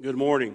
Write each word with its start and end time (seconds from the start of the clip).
Good 0.00 0.16
morning. 0.16 0.54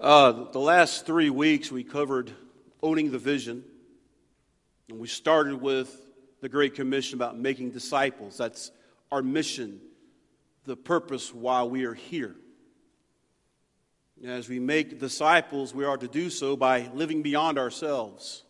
Uh, 0.00 0.50
the 0.50 0.58
last 0.58 1.06
three 1.06 1.30
weeks 1.30 1.70
we 1.70 1.84
covered 1.84 2.32
owning 2.82 3.12
the 3.12 3.20
vision, 3.20 3.62
and 4.88 4.98
we 4.98 5.06
started 5.06 5.62
with 5.62 5.96
the 6.40 6.48
Great 6.48 6.74
Commission 6.74 7.16
about 7.16 7.38
making 7.38 7.70
disciples. 7.70 8.36
That's 8.36 8.72
our 9.12 9.22
mission, 9.22 9.78
the 10.64 10.74
purpose 10.74 11.32
why 11.32 11.62
we 11.62 11.84
are 11.84 11.94
here. 11.94 12.34
As 14.26 14.48
we 14.48 14.58
make 14.58 14.98
disciples, 14.98 15.72
we 15.72 15.84
are 15.84 15.98
to 15.98 16.08
do 16.08 16.28
so 16.28 16.56
by 16.56 16.90
living 16.94 17.22
beyond 17.22 17.60
ourselves, 17.60 18.42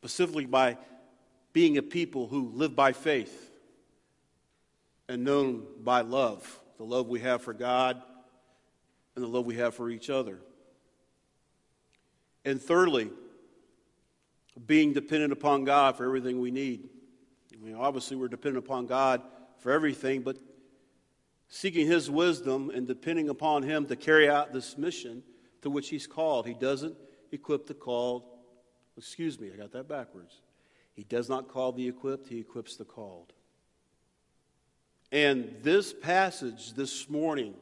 specifically 0.00 0.46
by 0.46 0.76
being 1.52 1.78
a 1.78 1.82
people 1.82 2.26
who 2.26 2.50
live 2.52 2.74
by 2.74 2.92
faith 2.92 3.47
and 5.08 5.24
known 5.24 5.66
by 5.82 6.02
love 6.02 6.60
the 6.78 6.84
love 6.84 7.08
we 7.08 7.20
have 7.20 7.42
for 7.42 7.52
God 7.52 8.00
and 9.14 9.24
the 9.24 9.28
love 9.28 9.44
we 9.44 9.56
have 9.56 9.74
for 9.74 9.90
each 9.90 10.10
other. 10.10 10.38
And 12.44 12.62
thirdly, 12.62 13.10
being 14.66 14.92
dependent 14.92 15.32
upon 15.32 15.64
God 15.64 15.96
for 15.96 16.04
everything 16.04 16.40
we 16.40 16.50
need. 16.50 16.88
I 17.52 17.64
mean, 17.64 17.74
obviously, 17.74 18.16
we're 18.16 18.28
dependent 18.28 18.64
upon 18.64 18.86
God 18.86 19.22
for 19.58 19.72
everything, 19.72 20.22
but 20.22 20.38
seeking 21.48 21.86
His 21.86 22.08
wisdom 22.08 22.70
and 22.72 22.86
depending 22.86 23.28
upon 23.28 23.64
Him 23.64 23.86
to 23.86 23.96
carry 23.96 24.28
out 24.30 24.52
this 24.52 24.78
mission 24.78 25.22
to 25.62 25.70
which 25.70 25.88
He's 25.88 26.06
called. 26.06 26.46
He 26.46 26.54
doesn't 26.54 26.96
equip 27.32 27.66
the 27.66 27.74
called. 27.74 28.22
Excuse 28.96 29.40
me, 29.40 29.50
I 29.52 29.56
got 29.56 29.72
that 29.72 29.88
backwards. 29.88 30.40
He 30.94 31.02
does 31.04 31.28
not 31.28 31.48
call 31.48 31.72
the 31.72 31.86
equipped, 31.88 32.28
He 32.28 32.38
equips 32.38 32.76
the 32.76 32.84
called. 32.84 33.32
And 35.10 35.56
this 35.62 35.92
passage 35.92 36.74
this 36.74 37.08
morning 37.08 37.54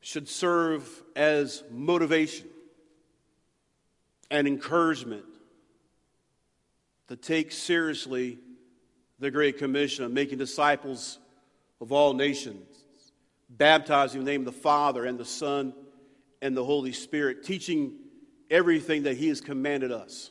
should 0.00 0.28
serve 0.28 0.88
as 1.14 1.62
motivation 1.70 2.48
and 4.30 4.48
encouragement 4.48 5.24
to 7.08 7.16
take 7.16 7.52
seriously 7.52 8.38
the 9.20 9.30
Great 9.30 9.58
Commission 9.58 10.04
of 10.04 10.12
making 10.12 10.38
disciples 10.38 11.18
of 11.80 11.92
all 11.92 12.12
nations, 12.12 12.66
baptizing 13.48 14.20
in 14.20 14.24
the 14.24 14.32
name 14.32 14.40
of 14.46 14.52
the 14.52 14.60
Father 14.60 15.04
and 15.04 15.18
the 15.18 15.24
Son 15.24 15.72
and 16.42 16.56
the 16.56 16.64
Holy 16.64 16.92
Spirit, 16.92 17.44
teaching 17.44 17.94
everything 18.50 19.04
that 19.04 19.16
He 19.16 19.28
has 19.28 19.40
commanded 19.40 19.92
us. 19.92 20.30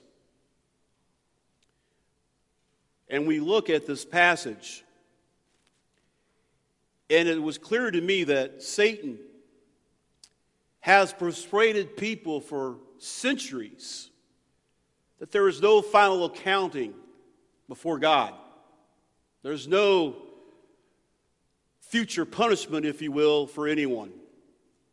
And 3.09 3.25
we 3.25 3.39
look 3.39 3.69
at 3.69 3.87
this 3.87 4.03
passage 4.03 4.83
and 7.09 7.27
it 7.27 7.41
was 7.41 7.57
clear 7.57 7.89
to 7.89 8.01
me 8.01 8.25
that 8.25 8.61
Satan 8.61 9.17
has 10.79 11.13
persuaded 11.13 11.97
people 11.97 12.39
for 12.41 12.77
centuries 12.97 14.09
that 15.19 15.31
there 15.31 15.47
is 15.47 15.61
no 15.61 15.81
final 15.81 16.25
accounting 16.25 16.93
before 17.67 17.99
God. 17.99 18.33
There's 19.43 19.67
no 19.67 20.15
future 21.81 22.25
punishment, 22.25 22.85
if 22.85 23.01
you 23.01 23.11
will, 23.11 23.47
for 23.47 23.67
anyone. 23.67 24.11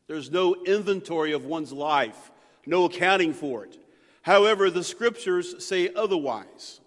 There's 0.07 0.31
no 0.31 0.55
inventory 0.65 1.33
of 1.33 1.45
one's 1.45 1.73
life, 1.73 2.31
no 2.67 2.85
accounting 2.85 3.35
for 3.35 3.65
it. 3.65 3.79
However, 4.23 4.71
the 4.71 4.85
scriptures 4.85 5.65
say 5.65 5.93
otherwise. 5.95 6.81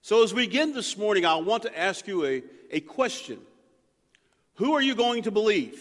So, 0.00 0.22
as 0.22 0.32
we 0.32 0.46
begin 0.46 0.72
this 0.72 0.96
morning, 0.96 1.26
I 1.26 1.36
want 1.36 1.64
to 1.64 1.78
ask 1.78 2.06
you 2.06 2.24
a, 2.24 2.42
a 2.70 2.80
question. 2.80 3.38
Who 4.58 4.74
are 4.74 4.82
you 4.82 4.96
going 4.96 5.22
to 5.22 5.30
believe? 5.30 5.80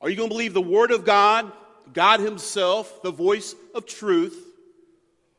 Are 0.00 0.08
you 0.08 0.16
going 0.16 0.28
to 0.28 0.34
believe 0.34 0.54
the 0.54 0.60
Word 0.60 0.92
of 0.92 1.04
God, 1.04 1.50
God 1.92 2.20
Himself, 2.20 3.02
the 3.02 3.10
voice 3.10 3.56
of 3.74 3.86
truth? 3.86 4.38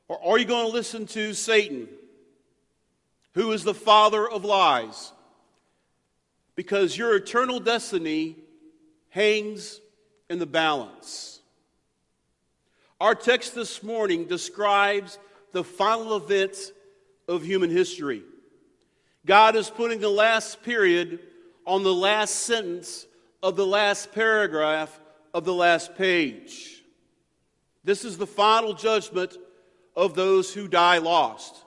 Or 0.09 0.22
are 0.26 0.38
you 0.38 0.44
going 0.44 0.66
to 0.66 0.72
listen 0.72 1.06
to 1.08 1.34
Satan, 1.34 1.88
who 3.34 3.54
is 3.54 3.64
the 3.64 3.74
father 3.74 4.30
of 4.30 4.44
lies? 4.44 5.14
Because 6.56 6.98
your 6.98 7.16
eternal 7.16 7.62
destiny 7.62 8.36
hangs 9.10 9.80
in 10.30 10.38
the 10.38 10.46
balance. 10.46 11.40
Our 13.00 13.16
text 13.16 13.56
this 13.56 13.81
morning 13.84 14.25
describes 14.25 15.18
the 15.54 15.64
final 15.64 16.18
events 16.18 16.74
of 17.30 17.42
human 17.42 17.70
history. 17.70 18.22
God 19.25 19.56
is 19.56 19.70
putting 19.70 20.02
the 20.02 20.10
last 20.10 20.62
period 20.64 21.20
on 21.66 21.84
the 21.84 21.94
last 21.94 22.35
sentence 22.41 23.06
of 23.41 23.56
the 23.56 23.66
last 23.66 24.12
paragraph 24.12 25.00
of 25.34 25.46
the 25.46 25.53
last 25.53 25.96
page. 25.96 26.84
This 27.84 28.06
is 28.06 28.18
the 28.18 28.28
final 28.28 28.74
judgment 28.74 29.38
of 29.96 30.16
those 30.16 30.53
who 30.53 30.68
die 30.68 31.00
lost. 31.00 31.63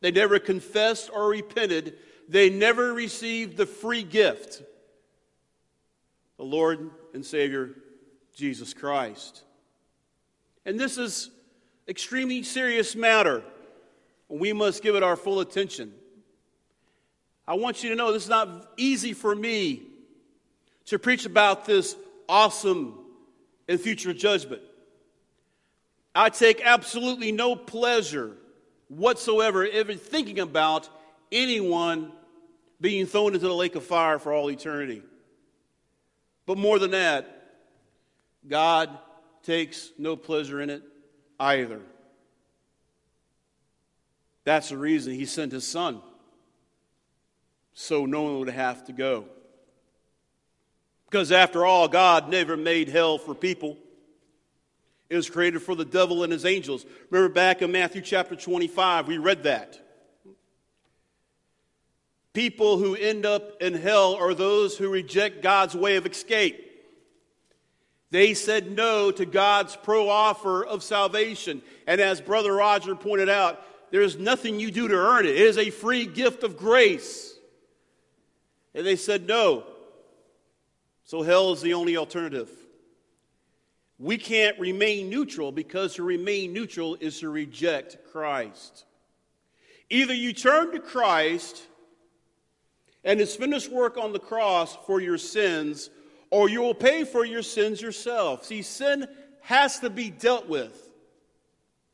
They 0.00 0.10
never 0.10 0.38
confessed 0.38 1.10
or 1.12 1.28
repented, 1.28 1.94
they 2.28 2.50
never 2.50 2.92
received 2.92 3.56
the 3.56 3.66
free 3.66 4.02
gift 4.02 4.62
the 6.38 6.44
Lord 6.44 6.90
and 7.12 7.26
Savior 7.26 7.74
Jesus 8.34 8.72
Christ. 8.72 9.42
And 10.64 10.78
this 10.78 10.96
is 10.96 11.30
extremely 11.88 12.42
serious 12.42 12.94
matter. 12.94 13.42
We 14.28 14.52
must 14.52 14.82
give 14.82 14.94
it 14.94 15.02
our 15.02 15.16
full 15.16 15.40
attention. 15.40 15.92
I 17.48 17.54
want 17.54 17.82
you 17.82 17.88
to 17.88 17.96
know 17.96 18.12
this 18.12 18.24
is 18.24 18.28
not 18.28 18.72
easy 18.76 19.14
for 19.14 19.34
me 19.34 19.80
to 20.84 20.98
preach 20.98 21.24
about 21.24 21.64
this 21.64 21.96
awesome 22.28 22.98
and 23.66 23.80
future 23.80 24.12
judgment. 24.12 24.60
I 26.14 26.28
take 26.28 26.60
absolutely 26.62 27.32
no 27.32 27.56
pleasure 27.56 28.32
whatsoever 28.88 29.66
ever 29.66 29.94
thinking 29.94 30.40
about 30.40 30.90
anyone 31.32 32.12
being 32.82 33.06
thrown 33.06 33.28
into 33.28 33.48
the 33.48 33.54
lake 33.54 33.76
of 33.76 33.84
fire 33.84 34.18
for 34.18 34.34
all 34.34 34.50
eternity. 34.50 35.02
But 36.44 36.58
more 36.58 36.78
than 36.78 36.90
that, 36.90 37.46
God 38.46 38.90
takes 39.42 39.90
no 39.96 40.16
pleasure 40.16 40.60
in 40.60 40.68
it 40.68 40.82
either. 41.40 41.80
That's 44.44 44.68
the 44.68 44.76
reason 44.76 45.14
He 45.14 45.24
sent 45.24 45.52
His 45.52 45.66
Son 45.66 46.02
so 47.80 48.06
no 48.06 48.22
one 48.22 48.40
would 48.40 48.48
have 48.48 48.84
to 48.84 48.92
go. 48.92 49.24
Because 51.08 51.30
after 51.30 51.64
all, 51.64 51.86
God 51.86 52.28
never 52.28 52.56
made 52.56 52.88
hell 52.88 53.18
for 53.18 53.36
people. 53.36 53.76
It 55.08 55.14
was 55.14 55.30
created 55.30 55.62
for 55.62 55.76
the 55.76 55.84
devil 55.84 56.24
and 56.24 56.32
his 56.32 56.44
angels. 56.44 56.84
Remember 57.08 57.32
back 57.32 57.62
in 57.62 57.70
Matthew 57.70 58.02
chapter 58.02 58.34
25, 58.34 59.06
we 59.06 59.16
read 59.16 59.44
that. 59.44 59.80
People 62.32 62.78
who 62.78 62.96
end 62.96 63.24
up 63.24 63.62
in 63.62 63.74
hell 63.74 64.16
are 64.16 64.34
those 64.34 64.76
who 64.76 64.90
reject 64.90 65.40
God's 65.40 65.76
way 65.76 65.94
of 65.94 66.04
escape. 66.04 66.60
They 68.10 68.34
said 68.34 68.72
no 68.72 69.12
to 69.12 69.24
God's 69.24 69.76
pro 69.76 70.08
offer 70.08 70.66
of 70.66 70.82
salvation. 70.82 71.62
And 71.86 72.00
as 72.00 72.20
Brother 72.20 72.54
Roger 72.54 72.96
pointed 72.96 73.28
out, 73.28 73.62
there 73.92 74.02
is 74.02 74.18
nothing 74.18 74.58
you 74.58 74.72
do 74.72 74.88
to 74.88 74.94
earn 74.96 75.26
it, 75.26 75.36
it 75.36 75.42
is 75.42 75.58
a 75.58 75.70
free 75.70 76.06
gift 76.06 76.42
of 76.42 76.56
grace. 76.56 77.27
And 78.78 78.86
they 78.86 78.94
said 78.94 79.26
no. 79.26 79.64
So 81.02 81.22
hell 81.22 81.50
is 81.50 81.60
the 81.60 81.74
only 81.74 81.96
alternative. 81.96 82.48
We 83.98 84.18
can't 84.18 84.56
remain 84.56 85.10
neutral 85.10 85.50
because 85.50 85.96
to 85.96 86.04
remain 86.04 86.52
neutral 86.52 86.96
is 87.00 87.18
to 87.18 87.28
reject 87.28 87.96
Christ. 88.12 88.84
Either 89.90 90.14
you 90.14 90.32
turn 90.32 90.70
to 90.70 90.78
Christ 90.78 91.60
and 93.02 93.18
his 93.18 93.34
finished 93.34 93.68
work 93.68 93.98
on 93.98 94.12
the 94.12 94.20
cross 94.20 94.76
for 94.86 95.00
your 95.00 95.18
sins, 95.18 95.90
or 96.30 96.48
you 96.48 96.60
will 96.60 96.72
pay 96.72 97.02
for 97.02 97.24
your 97.24 97.42
sins 97.42 97.82
yourself. 97.82 98.44
See, 98.44 98.62
sin 98.62 99.08
has 99.40 99.80
to 99.80 99.90
be 99.90 100.08
dealt 100.08 100.48
with. 100.48 100.88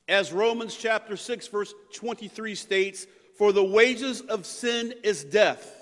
As 0.07 0.35
Romans 0.35 0.77
chapter 0.77 1.17
6, 1.17 1.47
verse 1.47 1.73
23 1.95 2.55
states, 2.55 3.07
For 3.39 3.53
the 3.53 3.65
wages 3.65 4.21
of 4.21 4.45
sin 4.45 4.93
is 5.03 5.25
death. 5.25 5.74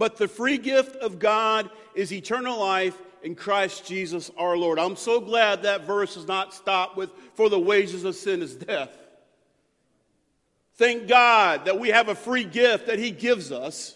But 0.00 0.16
the 0.16 0.28
free 0.28 0.56
gift 0.56 0.96
of 0.96 1.18
God 1.18 1.68
is 1.94 2.10
eternal 2.10 2.58
life 2.58 2.96
in 3.22 3.34
Christ 3.34 3.84
Jesus 3.84 4.30
our 4.38 4.56
Lord. 4.56 4.78
I'm 4.78 4.96
so 4.96 5.20
glad 5.20 5.64
that 5.64 5.86
verse 5.86 6.14
does 6.14 6.26
not 6.26 6.54
stop 6.54 6.96
with, 6.96 7.10
for 7.34 7.50
the 7.50 7.60
wages 7.60 8.04
of 8.04 8.16
sin 8.16 8.40
is 8.40 8.56
death. 8.56 8.88
Thank 10.76 11.06
God 11.06 11.66
that 11.66 11.78
we 11.78 11.90
have 11.90 12.08
a 12.08 12.14
free 12.14 12.44
gift 12.44 12.86
that 12.86 12.98
He 12.98 13.10
gives 13.10 13.52
us, 13.52 13.94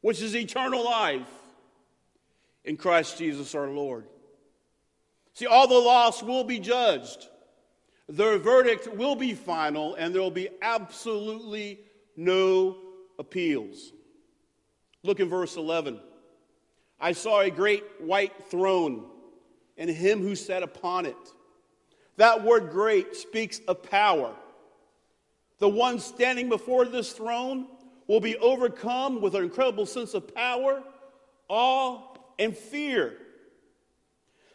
which 0.00 0.22
is 0.22 0.34
eternal 0.34 0.82
life 0.82 1.28
in 2.64 2.78
Christ 2.78 3.18
Jesus 3.18 3.54
our 3.54 3.68
Lord. 3.68 4.06
See, 5.34 5.44
all 5.44 5.68
the 5.68 5.74
lost 5.74 6.22
will 6.22 6.44
be 6.44 6.60
judged. 6.60 7.28
Their 8.08 8.38
verdict 8.38 8.88
will 8.88 9.16
be 9.16 9.34
final, 9.34 9.96
and 9.96 10.14
there 10.14 10.22
will 10.22 10.30
be 10.30 10.48
absolutely 10.62 11.80
no 12.16 12.78
appeals. 13.18 13.92
Look 15.04 15.20
in 15.20 15.28
verse 15.28 15.56
11. 15.56 16.00
I 16.98 17.12
saw 17.12 17.40
a 17.40 17.50
great 17.50 17.84
white 18.00 18.32
throne 18.50 19.04
and 19.76 19.90
him 19.90 20.22
who 20.22 20.34
sat 20.34 20.62
upon 20.62 21.04
it. 21.04 21.16
That 22.16 22.42
word 22.42 22.70
great 22.70 23.14
speaks 23.14 23.60
of 23.68 23.82
power. 23.82 24.34
The 25.58 25.68
one 25.68 25.98
standing 25.98 26.48
before 26.48 26.86
this 26.86 27.12
throne 27.12 27.66
will 28.06 28.20
be 28.20 28.36
overcome 28.38 29.20
with 29.20 29.34
an 29.34 29.44
incredible 29.44 29.84
sense 29.86 30.14
of 30.14 30.34
power, 30.34 30.82
awe, 31.48 32.00
and 32.38 32.56
fear. 32.56 33.18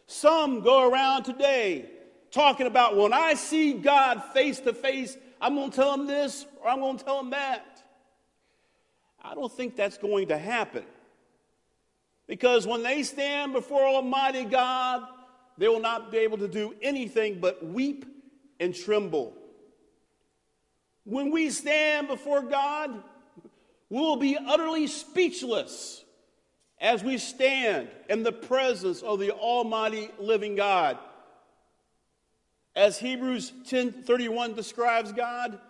Some 0.06 0.62
go 0.62 0.90
around 0.90 1.24
today 1.24 1.88
talking 2.32 2.66
about 2.66 2.96
when 2.96 3.12
I 3.12 3.34
see 3.34 3.74
God 3.74 4.22
face 4.32 4.58
to 4.60 4.72
face, 4.72 5.16
I'm 5.40 5.54
going 5.54 5.70
to 5.70 5.76
tell 5.76 5.94
him 5.94 6.06
this 6.08 6.44
or 6.60 6.70
I'm 6.70 6.80
going 6.80 6.98
to 6.98 7.04
tell 7.04 7.20
him 7.20 7.30
that. 7.30 7.69
I 9.22 9.34
don't 9.34 9.52
think 9.52 9.76
that's 9.76 9.98
going 9.98 10.28
to 10.28 10.38
happen. 10.38 10.84
Because 12.26 12.66
when 12.66 12.82
they 12.82 13.02
stand 13.02 13.52
before 13.52 13.82
Almighty 13.82 14.44
God, 14.44 15.02
they 15.58 15.68
will 15.68 15.80
not 15.80 16.10
be 16.10 16.18
able 16.18 16.38
to 16.38 16.48
do 16.48 16.74
anything 16.80 17.40
but 17.40 17.64
weep 17.64 18.04
and 18.58 18.74
tremble. 18.74 19.34
When 21.04 21.30
we 21.30 21.50
stand 21.50 22.08
before 22.08 22.42
God, 22.42 23.02
we 23.88 23.98
will 23.98 24.16
be 24.16 24.36
utterly 24.36 24.86
speechless 24.86 26.04
as 26.80 27.02
we 27.02 27.18
stand 27.18 27.88
in 28.08 28.22
the 28.22 28.32
presence 28.32 29.02
of 29.02 29.18
the 29.18 29.32
almighty 29.32 30.10
living 30.18 30.54
God. 30.54 30.98
As 32.74 32.98
Hebrews 32.98 33.52
10:31 33.66 34.54
describes 34.54 35.12
God, 35.12 35.60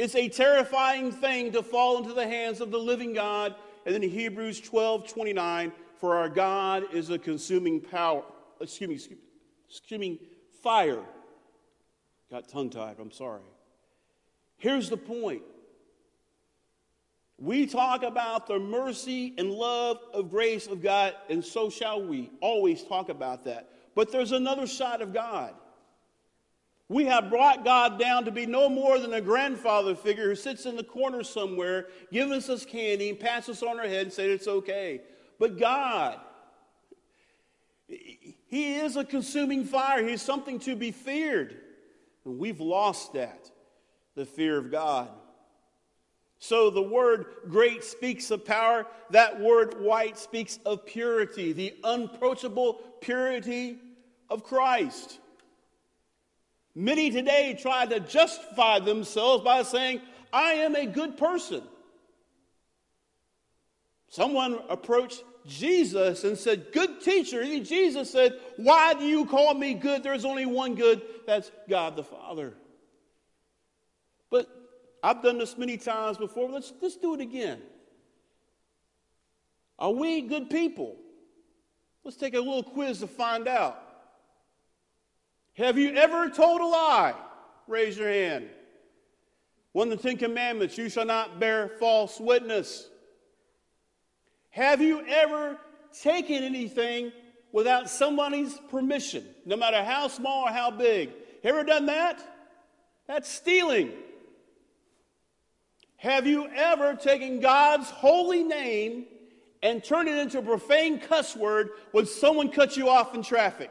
it's 0.00 0.14
a 0.14 0.30
terrifying 0.30 1.12
thing 1.12 1.52
to 1.52 1.62
fall 1.62 1.98
into 1.98 2.14
the 2.14 2.26
hands 2.26 2.62
of 2.62 2.70
the 2.70 2.78
living 2.78 3.12
God. 3.12 3.54
And 3.84 3.94
then 3.94 4.02
Hebrews 4.02 4.60
12:29, 4.62 5.72
for 5.96 6.16
our 6.16 6.30
God 6.30 6.94
is 6.94 7.10
a 7.10 7.18
consuming 7.18 7.82
power, 7.82 8.24
excuse 8.60 9.10
me, 9.10 9.18
consuming 9.68 10.18
fire. 10.62 11.04
Got 12.30 12.48
tongue 12.48 12.70
tied, 12.70 12.96
I'm 12.98 13.10
sorry. 13.10 13.42
Here's 14.56 14.88
the 14.88 14.96
point. 14.96 15.42
We 17.36 17.66
talk 17.66 18.02
about 18.02 18.46
the 18.46 18.58
mercy 18.58 19.34
and 19.36 19.50
love 19.50 19.98
of 20.14 20.30
grace 20.30 20.66
of 20.66 20.82
God, 20.82 21.14
and 21.28 21.44
so 21.44 21.68
shall 21.68 22.02
we 22.02 22.30
always 22.40 22.82
talk 22.84 23.10
about 23.10 23.44
that. 23.44 23.70
But 23.94 24.12
there's 24.12 24.32
another 24.32 24.66
side 24.66 25.02
of 25.02 25.12
God. 25.12 25.54
We 26.90 27.04
have 27.04 27.30
brought 27.30 27.64
God 27.64 28.00
down 28.00 28.24
to 28.24 28.32
be 28.32 28.46
no 28.46 28.68
more 28.68 28.98
than 28.98 29.12
a 29.12 29.20
grandfather 29.20 29.94
figure 29.94 30.24
who 30.24 30.34
sits 30.34 30.66
in 30.66 30.74
the 30.74 30.82
corner 30.82 31.22
somewhere, 31.22 31.86
giving 32.10 32.32
us 32.32 32.64
candy, 32.64 33.10
and 33.10 33.20
pats 33.20 33.48
us 33.48 33.62
on 33.62 33.78
our 33.78 33.86
head 33.86 34.06
and 34.06 34.12
says 34.12 34.26
it's 34.26 34.48
okay. 34.48 35.02
But 35.38 35.56
God, 35.56 36.18
He 37.86 38.74
is 38.74 38.96
a 38.96 39.04
consuming 39.04 39.64
fire. 39.64 40.04
He's 40.04 40.20
something 40.20 40.58
to 40.58 40.74
be 40.74 40.90
feared. 40.90 41.58
And 42.24 42.40
we've 42.40 42.60
lost 42.60 43.12
that, 43.12 43.48
the 44.16 44.26
fear 44.26 44.58
of 44.58 44.72
God. 44.72 45.10
So 46.40 46.70
the 46.70 46.82
word 46.82 47.26
great 47.48 47.84
speaks 47.84 48.32
of 48.32 48.44
power. 48.44 48.84
That 49.10 49.38
word 49.38 49.80
white 49.80 50.18
speaks 50.18 50.58
of 50.66 50.84
purity, 50.86 51.52
the 51.52 51.72
unapproachable 51.84 52.80
purity 53.00 53.78
of 54.28 54.42
Christ. 54.42 55.20
Many 56.74 57.10
today 57.10 57.58
try 57.60 57.86
to 57.86 58.00
justify 58.00 58.78
themselves 58.78 59.44
by 59.44 59.62
saying, 59.62 60.00
I 60.32 60.52
am 60.52 60.76
a 60.76 60.86
good 60.86 61.16
person. 61.16 61.62
Someone 64.08 64.58
approached 64.68 65.24
Jesus 65.46 66.24
and 66.24 66.36
said, 66.36 66.66
Good 66.72 67.00
teacher. 67.00 67.40
And 67.40 67.64
Jesus 67.64 68.10
said, 68.10 68.38
Why 68.56 68.94
do 68.94 69.04
you 69.04 69.26
call 69.26 69.54
me 69.54 69.74
good? 69.74 70.02
There's 70.02 70.24
only 70.24 70.46
one 70.46 70.74
good, 70.74 71.02
that's 71.26 71.50
God 71.68 71.96
the 71.96 72.04
Father. 72.04 72.54
But 74.30 74.48
I've 75.02 75.22
done 75.22 75.38
this 75.38 75.56
many 75.58 75.76
times 75.76 76.18
before. 76.18 76.50
Let's, 76.50 76.72
let's 76.80 76.96
do 76.96 77.14
it 77.14 77.20
again. 77.20 77.60
Are 79.78 79.92
we 79.92 80.20
good 80.20 80.50
people? 80.50 80.96
Let's 82.04 82.16
take 82.16 82.34
a 82.34 82.38
little 82.38 82.62
quiz 82.62 83.00
to 83.00 83.06
find 83.06 83.48
out. 83.48 83.82
Have 85.60 85.76
you 85.76 85.94
ever 85.94 86.30
told 86.30 86.62
a 86.62 86.66
lie? 86.66 87.14
Raise 87.66 87.98
your 87.98 88.08
hand. 88.08 88.48
One 89.72 89.92
of 89.92 90.00
the 90.00 90.08
Ten 90.08 90.16
Commandments 90.16 90.78
you 90.78 90.88
shall 90.88 91.04
not 91.04 91.38
bear 91.38 91.68
false 91.78 92.18
witness. 92.18 92.88
Have 94.48 94.80
you 94.80 95.04
ever 95.06 95.58
taken 96.02 96.42
anything 96.42 97.12
without 97.52 97.90
somebody's 97.90 98.58
permission, 98.70 99.22
no 99.44 99.54
matter 99.54 99.84
how 99.84 100.08
small 100.08 100.48
or 100.48 100.50
how 100.50 100.70
big? 100.70 101.10
Ever 101.44 101.62
done 101.62 101.84
that? 101.86 102.24
That's 103.06 103.30
stealing. 103.30 103.92
Have 105.98 106.26
you 106.26 106.48
ever 106.56 106.94
taken 106.94 107.38
God's 107.38 107.90
holy 107.90 108.44
name 108.44 109.04
and 109.62 109.84
turned 109.84 110.08
it 110.08 110.16
into 110.16 110.38
a 110.38 110.42
profane 110.42 110.98
cuss 110.98 111.36
word 111.36 111.68
when 111.92 112.06
someone 112.06 112.48
cuts 112.48 112.78
you 112.78 112.88
off 112.88 113.14
in 113.14 113.22
traffic? 113.22 113.70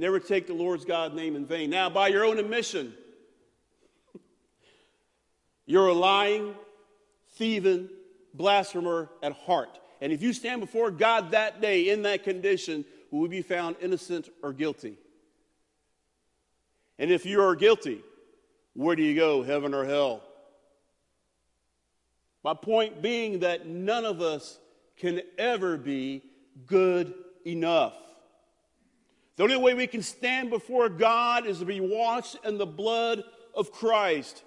Never 0.00 0.18
take 0.18 0.46
the 0.46 0.54
Lord's 0.54 0.86
God 0.86 1.14
name 1.14 1.36
in 1.36 1.44
vain. 1.44 1.68
Now, 1.68 1.90
by 1.90 2.08
your 2.08 2.24
own 2.24 2.38
admission, 2.38 2.94
you're 5.66 5.88
a 5.88 5.92
lying, 5.92 6.54
thieving 7.34 7.90
blasphemer 8.32 9.10
at 9.22 9.32
heart. 9.32 9.78
And 10.00 10.10
if 10.10 10.22
you 10.22 10.32
stand 10.32 10.62
before 10.62 10.90
God 10.90 11.32
that 11.32 11.60
day 11.60 11.90
in 11.90 12.00
that 12.04 12.24
condition, 12.24 12.86
will 13.10 13.24
you 13.24 13.28
be 13.28 13.42
found 13.42 13.76
innocent 13.82 14.30
or 14.42 14.54
guilty? 14.54 14.96
And 16.98 17.10
if 17.10 17.26
you 17.26 17.42
are 17.42 17.54
guilty, 17.54 18.00
where 18.72 18.96
do 18.96 19.02
you 19.02 19.14
go, 19.14 19.42
heaven 19.42 19.74
or 19.74 19.84
hell? 19.84 20.22
My 22.42 22.54
point 22.54 23.02
being 23.02 23.40
that 23.40 23.66
none 23.66 24.06
of 24.06 24.22
us 24.22 24.58
can 24.96 25.20
ever 25.36 25.76
be 25.76 26.22
good 26.66 27.12
enough. 27.44 28.09
The 29.40 29.44
only 29.44 29.56
way 29.56 29.72
we 29.72 29.86
can 29.86 30.02
stand 30.02 30.50
before 30.50 30.90
God 30.90 31.46
is 31.46 31.60
to 31.60 31.64
be 31.64 31.80
washed 31.80 32.36
in 32.44 32.58
the 32.58 32.66
blood 32.66 33.24
of 33.54 33.72
Christ. 33.72 34.44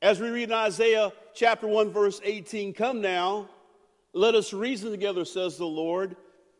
As 0.00 0.20
we 0.20 0.28
read 0.28 0.50
in 0.50 0.52
Isaiah 0.52 1.10
chapter 1.34 1.66
1, 1.66 1.90
verse 1.90 2.20
18, 2.22 2.72
come 2.72 3.00
now, 3.00 3.48
let 4.12 4.36
us 4.36 4.52
reason 4.52 4.92
together, 4.92 5.24
says 5.24 5.56
the 5.56 5.66
Lord. 5.66 6.14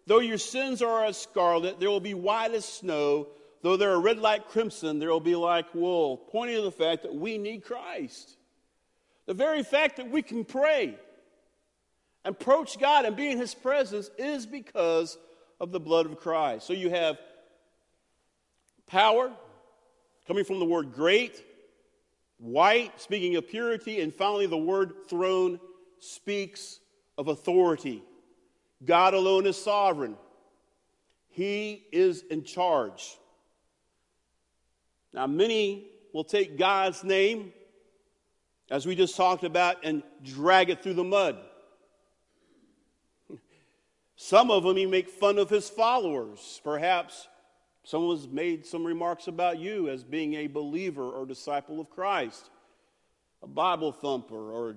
Though 0.08 0.18
your 0.18 0.38
sins 0.38 0.82
are 0.82 1.04
as 1.04 1.18
scarlet, 1.18 1.78
they 1.78 1.86
will 1.86 2.00
be 2.00 2.14
white 2.14 2.52
as 2.52 2.64
snow. 2.64 3.28
Though 3.62 3.76
they 3.76 3.86
are 3.86 4.00
red 4.00 4.18
like 4.18 4.48
crimson, 4.48 4.98
they 4.98 5.06
will 5.06 5.20
be 5.20 5.36
like 5.36 5.72
wool. 5.72 6.16
Pointing 6.16 6.56
to 6.56 6.62
the 6.62 6.72
fact 6.72 7.04
that 7.04 7.14
we 7.14 7.38
need 7.38 7.62
Christ. 7.62 8.38
The 9.26 9.34
very 9.34 9.62
fact 9.62 9.98
that 9.98 10.10
we 10.10 10.22
can 10.22 10.44
pray 10.44 10.96
and 12.24 12.34
approach 12.34 12.80
God 12.80 13.04
and 13.04 13.14
be 13.14 13.30
in 13.30 13.38
His 13.38 13.54
presence 13.54 14.10
is 14.18 14.46
because 14.46 15.16
of 15.60 15.70
the 15.70 15.78
blood 15.78 16.06
of 16.06 16.18
Christ. 16.18 16.66
So 16.66 16.72
you 16.72 16.90
have 16.90 17.20
power 18.88 19.30
coming 20.26 20.44
from 20.44 20.58
the 20.58 20.64
word 20.64 20.92
great, 20.92 21.44
White, 22.38 23.00
speaking 23.00 23.34
of 23.34 23.48
purity, 23.48 24.00
and 24.00 24.14
finally, 24.14 24.46
the 24.46 24.56
word 24.56 25.08
throne 25.08 25.58
speaks 25.98 26.78
of 27.16 27.26
authority. 27.26 28.02
God 28.84 29.12
alone 29.12 29.44
is 29.44 29.56
sovereign, 29.60 30.16
He 31.30 31.84
is 31.90 32.22
in 32.30 32.44
charge. 32.44 33.16
Now, 35.12 35.26
many 35.26 35.88
will 36.12 36.22
take 36.22 36.56
God's 36.56 37.02
name, 37.02 37.52
as 38.70 38.86
we 38.86 38.94
just 38.94 39.16
talked 39.16 39.42
about, 39.42 39.78
and 39.82 40.04
drag 40.22 40.70
it 40.70 40.82
through 40.82 40.94
the 40.94 41.04
mud. 41.04 41.38
Some 44.16 44.52
of 44.52 44.62
them 44.62 44.78
even 44.78 44.90
make 44.92 45.08
fun 45.08 45.38
of 45.38 45.50
his 45.50 45.68
followers. 45.68 46.60
Perhaps 46.62 47.26
Someone's 47.88 48.28
made 48.28 48.66
some 48.66 48.86
remarks 48.86 49.28
about 49.28 49.58
you 49.58 49.88
as 49.88 50.04
being 50.04 50.34
a 50.34 50.46
believer 50.46 51.08
or 51.08 51.24
disciple 51.24 51.80
of 51.80 51.88
Christ, 51.88 52.50
a 53.42 53.46
Bible 53.46 53.92
thumper 53.92 54.52
or 54.52 54.76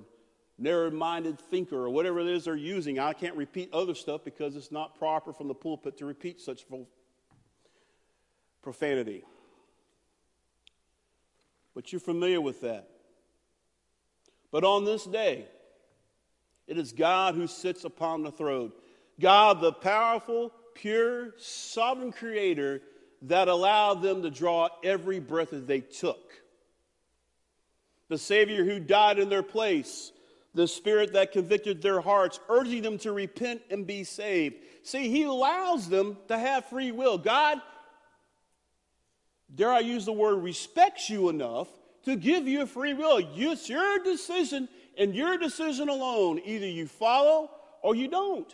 narrow 0.57 0.89
minded 0.89 1.37
thinker 1.37 1.75
or 1.75 1.89
whatever 1.89 2.21
it 2.21 2.27
is 2.27 2.45
they're 2.45 2.55
using. 2.55 2.99
I 2.99 3.11
can't 3.11 3.35
repeat 3.35 3.73
other 3.73 3.95
stuff 3.95 4.23
because 4.23 4.55
it's 4.55 4.71
not 4.71 4.97
proper 4.97 5.33
from 5.33 5.49
the 5.49 5.53
pulpit 5.53 5.97
to 5.97 6.05
repeat 6.05 6.39
such 6.39 6.63
profanity. 8.61 9.25
But 11.75 11.91
you're 11.91 11.99
familiar 11.99 12.39
with 12.39 12.61
that. 12.61 12.87
But 14.51 14.63
on 14.63 14.85
this 14.85 15.03
day, 15.03 15.47
it 16.65 16.77
is 16.77 16.93
God 16.93 17.35
who 17.35 17.47
sits 17.47 17.83
upon 17.83 18.23
the 18.23 18.31
throne. 18.31 18.71
God, 19.19 19.59
the 19.59 19.73
powerful, 19.73 20.53
pure, 20.75 21.33
sovereign 21.37 22.13
creator, 22.13 22.81
that 23.23 23.47
allowed 23.47 24.01
them 24.01 24.23
to 24.23 24.29
draw 24.29 24.69
every 24.83 25.19
breath 25.19 25.51
that 25.51 25.67
they 25.67 25.81
took. 25.81 26.33
The 28.09 28.17
Savior 28.17 28.65
who 28.65 28.79
died 28.79 29.19
in 29.19 29.29
their 29.29 29.43
place, 29.43 30.11
the 30.53 30.67
Spirit 30.67 31.13
that 31.13 31.31
convicted 31.31 31.81
their 31.81 32.01
hearts, 32.01 32.39
urging 32.49 32.81
them 32.81 32.97
to 32.99 33.11
repent 33.11 33.61
and 33.69 33.87
be 33.87 34.03
saved. 34.03 34.55
See, 34.83 35.09
He 35.09 35.23
allows 35.23 35.87
them 35.87 36.17
to 36.27 36.37
have 36.37 36.65
free 36.65 36.91
will. 36.91 37.17
God, 37.17 37.61
dare 39.53 39.71
I 39.71 39.79
use 39.79 40.05
the 40.05 40.11
word, 40.11 40.43
respects 40.43 41.09
you 41.09 41.29
enough 41.29 41.67
to 42.03 42.15
give 42.15 42.47
you 42.47 42.63
a 42.63 42.67
free 42.67 42.93
will. 42.93 43.19
It's 43.35 43.69
your 43.69 43.99
decision 44.03 44.67
and 44.97 45.15
your 45.15 45.37
decision 45.37 45.87
alone. 45.87 46.41
Either 46.43 46.67
you 46.67 46.87
follow 46.87 47.51
or 47.81 47.95
you 47.95 48.07
don't. 48.07 48.53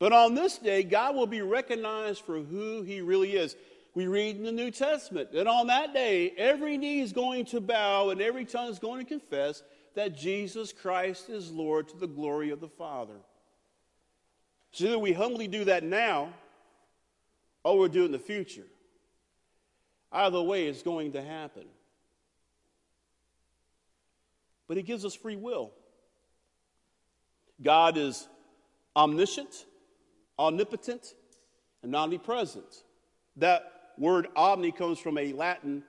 But 0.00 0.14
on 0.14 0.34
this 0.34 0.58
day, 0.58 0.82
God 0.82 1.14
will 1.14 1.26
be 1.26 1.42
recognized 1.42 2.22
for 2.22 2.40
who 2.40 2.82
He 2.82 3.02
really 3.02 3.36
is. 3.36 3.54
We 3.94 4.06
read 4.06 4.36
in 4.36 4.44
the 4.44 4.52
New 4.52 4.70
Testament 4.70 5.30
that 5.32 5.46
on 5.46 5.66
that 5.66 5.92
day, 5.92 6.30
every 6.36 6.78
knee 6.78 7.00
is 7.00 7.12
going 7.12 7.44
to 7.46 7.60
bow 7.60 8.10
and 8.10 8.20
every 8.20 8.46
tongue 8.46 8.70
is 8.70 8.78
going 8.78 9.04
to 9.04 9.08
confess 9.08 9.62
that 9.94 10.16
Jesus 10.16 10.72
Christ 10.72 11.28
is 11.28 11.50
Lord 11.50 11.88
to 11.90 11.96
the 11.96 12.06
glory 12.06 12.50
of 12.50 12.60
the 12.60 12.68
Father. 12.68 13.16
So 14.72 14.86
either 14.86 14.98
we 14.98 15.12
humbly 15.12 15.48
do 15.48 15.64
that 15.64 15.84
now 15.84 16.32
or 17.62 17.78
we'll 17.78 17.88
do 17.88 18.02
it 18.02 18.06
in 18.06 18.12
the 18.12 18.18
future. 18.18 18.66
Either 20.12 20.40
way, 20.40 20.66
it's 20.66 20.82
going 20.82 21.12
to 21.12 21.22
happen. 21.22 21.64
But 24.66 24.76
He 24.76 24.82
gives 24.82 25.04
us 25.04 25.14
free 25.14 25.36
will. 25.36 25.72
God 27.60 27.98
is 27.98 28.26
omniscient, 28.96 29.66
omnipotent, 30.40 31.14
and 31.82 31.94
omnipresent. 31.94 32.82
That 33.36 33.70
word 33.98 34.26
omni 34.34 34.72
comes 34.72 34.98
from 34.98 35.18
a 35.18 35.32
Latin 35.32 35.84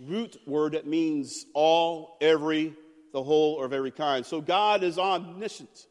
root 0.00 0.36
word 0.46 0.72
that 0.72 0.86
means 0.86 1.46
all, 1.54 2.18
every, 2.20 2.74
the 3.12 3.22
whole, 3.22 3.54
or 3.54 3.64
of 3.64 3.72
every 3.72 3.92
kind. 3.92 4.26
So 4.26 4.40
God 4.40 4.82
is 4.82 4.98
omniscient. 4.98 5.86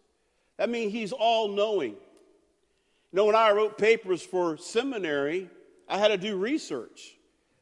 That 0.58 0.70
means 0.70 0.92
He's 0.92 1.14
all 1.14 1.48
knowing. 1.48 1.92
You 1.92 3.18
know, 3.18 3.26
when 3.26 3.36
I 3.36 3.52
wrote 3.52 3.78
papers 3.78 4.22
for 4.22 4.58
seminary, 4.58 5.50
I 5.88 5.98
had 5.98 6.10
to 6.10 6.18
do 6.18 6.36
research. 6.36 7.16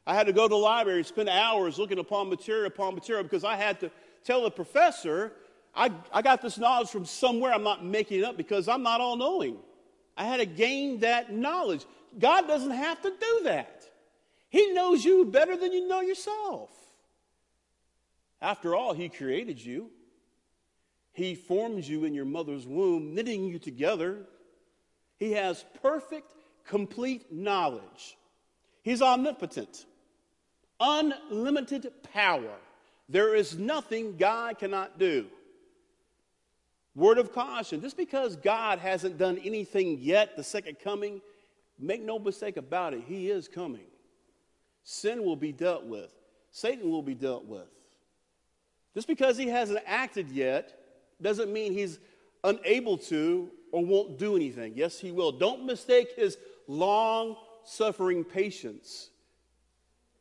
I 0.06 0.14
had 0.14 0.26
to 0.26 0.32
go 0.32 0.44
to 0.44 0.48
the 0.48 0.56
library, 0.56 0.98
and 0.98 1.06
spend 1.06 1.28
hours 1.28 1.78
looking 1.78 2.00
upon 2.00 2.28
material 2.28 2.66
upon 2.66 2.94
material 2.94 3.22
because 3.22 3.44
I 3.44 3.56
had 3.56 3.78
to 3.80 3.90
tell 4.24 4.42
the 4.42 4.50
professor, 4.50 5.32
I, 5.74 5.92
I 6.12 6.22
got 6.22 6.42
this 6.42 6.58
knowledge 6.58 6.88
from 6.88 7.04
somewhere. 7.04 7.52
I'm 7.52 7.62
not 7.62 7.84
making 7.84 8.20
it 8.20 8.24
up 8.24 8.36
because 8.36 8.66
I'm 8.66 8.82
not 8.82 9.00
all 9.00 9.16
knowing. 9.16 9.58
I 10.22 10.26
had 10.26 10.36
to 10.36 10.46
gain 10.46 11.00
that 11.00 11.32
knowledge. 11.32 11.84
God 12.16 12.46
doesn't 12.46 12.70
have 12.70 13.02
to 13.02 13.10
do 13.10 13.40
that. 13.42 13.82
He 14.50 14.72
knows 14.72 15.04
you 15.04 15.24
better 15.24 15.56
than 15.56 15.72
you 15.72 15.88
know 15.88 16.00
yourself. 16.00 16.70
After 18.40 18.76
all, 18.76 18.92
He 18.92 19.08
created 19.08 19.60
you. 19.60 19.90
He 21.12 21.34
formed 21.34 21.84
you 21.84 22.04
in 22.04 22.14
your 22.14 22.24
mother's 22.24 22.68
womb, 22.68 23.16
knitting 23.16 23.46
you 23.46 23.58
together. 23.58 24.18
He 25.18 25.32
has 25.32 25.64
perfect, 25.82 26.32
complete 26.68 27.32
knowledge. 27.32 28.16
He's 28.84 29.02
omnipotent, 29.02 29.86
unlimited 30.78 31.90
power. 32.12 32.54
There 33.08 33.34
is 33.34 33.58
nothing 33.58 34.18
God 34.18 34.60
cannot 34.60 35.00
do. 35.00 35.26
Word 36.94 37.18
of 37.18 37.32
caution 37.32 37.80
just 37.80 37.96
because 37.96 38.36
God 38.36 38.78
hasn't 38.78 39.16
done 39.16 39.38
anything 39.38 39.98
yet, 40.00 40.36
the 40.36 40.44
second 40.44 40.78
coming, 40.78 41.22
make 41.78 42.02
no 42.02 42.18
mistake 42.18 42.56
about 42.56 42.92
it, 42.92 43.02
He 43.06 43.30
is 43.30 43.48
coming. 43.48 43.86
Sin 44.84 45.24
will 45.24 45.36
be 45.36 45.52
dealt 45.52 45.84
with, 45.86 46.12
Satan 46.50 46.90
will 46.90 47.02
be 47.02 47.14
dealt 47.14 47.46
with. 47.46 47.68
Just 48.94 49.06
because 49.06 49.38
He 49.38 49.48
hasn't 49.48 49.80
acted 49.86 50.30
yet 50.30 50.78
doesn't 51.20 51.52
mean 51.52 51.72
He's 51.72 51.98
unable 52.44 52.98
to 52.98 53.50
or 53.70 53.84
won't 53.84 54.18
do 54.18 54.36
anything. 54.36 54.74
Yes, 54.76 54.98
He 54.98 55.12
will. 55.12 55.32
Don't 55.32 55.64
mistake 55.64 56.08
His 56.14 56.36
long 56.66 57.36
suffering 57.64 58.22
patience 58.22 59.08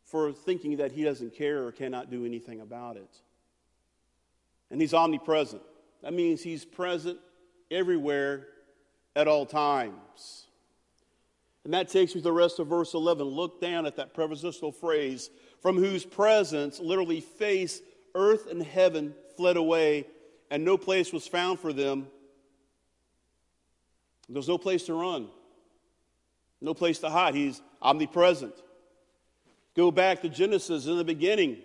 for 0.05 0.31
thinking 0.31 0.77
that 0.77 0.93
He 0.93 1.03
doesn't 1.03 1.35
care 1.35 1.65
or 1.65 1.73
cannot 1.73 2.09
do 2.09 2.25
anything 2.25 2.61
about 2.61 2.95
it. 2.95 3.13
And 4.69 4.79
He's 4.79 4.93
omnipresent. 4.93 5.61
That 6.01 6.13
means 6.13 6.41
he's 6.41 6.65
present 6.65 7.19
everywhere 7.69 8.47
at 9.15 9.27
all 9.27 9.45
times. 9.45 10.47
And 11.63 11.73
that 11.73 11.89
takes 11.89 12.15
me 12.15 12.21
to 12.21 12.23
the 12.23 12.31
rest 12.31 12.59
of 12.59 12.67
verse 12.67 12.93
11. 12.93 13.25
Look 13.25 13.61
down 13.61 13.85
at 13.85 13.95
that 13.97 14.13
prepositional 14.13 14.71
phrase, 14.71 15.29
from 15.61 15.77
whose 15.77 16.05
presence 16.05 16.79
literally 16.79 17.21
face 17.21 17.81
earth 18.15 18.47
and 18.49 18.63
heaven 18.63 19.13
fled 19.37 19.57
away, 19.57 20.07
and 20.49 20.65
no 20.65 20.77
place 20.77 21.13
was 21.13 21.27
found 21.27 21.59
for 21.59 21.71
them. 21.71 22.07
There's 24.27 24.47
no 24.47 24.57
place 24.57 24.83
to 24.83 24.93
run, 24.93 25.27
no 26.61 26.73
place 26.73 26.99
to 26.99 27.09
hide. 27.09 27.35
He's 27.35 27.61
omnipresent. 27.81 28.55
Go 29.75 29.91
back 29.91 30.21
to 30.21 30.29
Genesis 30.29 30.87
in 30.87 30.97
the 30.97 31.03
beginning. 31.03 31.57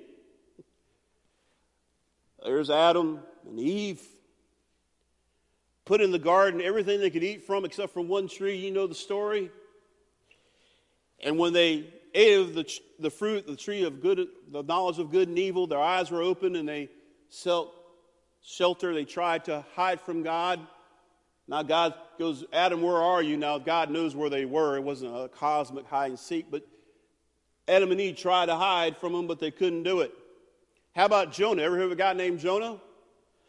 There's 2.44 2.70
Adam 2.70 3.20
and 3.46 3.58
Eve 3.58 4.00
put 5.86 6.02
in 6.02 6.10
the 6.10 6.18
garden 6.18 6.60
everything 6.60 7.00
they 7.00 7.08
could 7.08 7.24
eat 7.24 7.46
from 7.46 7.64
except 7.64 7.94
for 7.94 8.02
one 8.02 8.28
tree. 8.28 8.56
You 8.56 8.72
know 8.72 8.86
the 8.86 8.94
story. 8.94 9.50
And 11.24 11.38
when 11.38 11.54
they 11.54 11.86
ate 12.14 12.38
of 12.38 12.54
the, 12.54 12.78
the 12.98 13.10
fruit, 13.10 13.46
the 13.46 13.56
tree 13.56 13.84
of 13.84 14.02
good, 14.02 14.26
the 14.50 14.62
knowledge 14.62 14.98
of 14.98 15.10
good 15.10 15.28
and 15.28 15.38
evil, 15.38 15.66
their 15.66 15.80
eyes 15.80 16.10
were 16.10 16.20
open 16.20 16.56
and 16.56 16.68
they 16.68 16.90
sought 17.30 17.72
shelter. 18.42 18.92
They 18.92 19.04
tried 19.04 19.46
to 19.46 19.64
hide 19.74 20.00
from 20.00 20.22
God. 20.22 20.60
Now 21.48 21.62
God 21.62 21.94
goes, 22.18 22.44
Adam, 22.52 22.82
where 22.82 22.96
are 22.96 23.22
you? 23.22 23.36
Now 23.36 23.58
God 23.58 23.90
knows 23.90 24.16
where 24.16 24.28
they 24.28 24.44
were. 24.44 24.76
It 24.76 24.82
wasn't 24.82 25.14
a 25.16 25.28
cosmic 25.28 25.86
hide 25.86 26.10
and 26.10 26.18
seek, 26.18 26.50
but 26.50 26.66
Adam 27.68 27.92
and 27.92 28.00
Eve 28.00 28.16
tried 28.16 28.46
to 28.46 28.56
hide 28.56 28.96
from 28.96 29.14
him, 29.14 29.28
but 29.28 29.38
they 29.38 29.52
couldn't 29.52 29.84
do 29.84 30.00
it. 30.00 30.12
How 30.96 31.04
about 31.04 31.32
Jonah? 31.32 31.62
Ever 31.62 31.76
heard 31.76 31.86
of 31.86 31.92
a 31.92 31.96
guy 31.96 32.12
named 32.12 32.40
Jonah? 32.40 32.80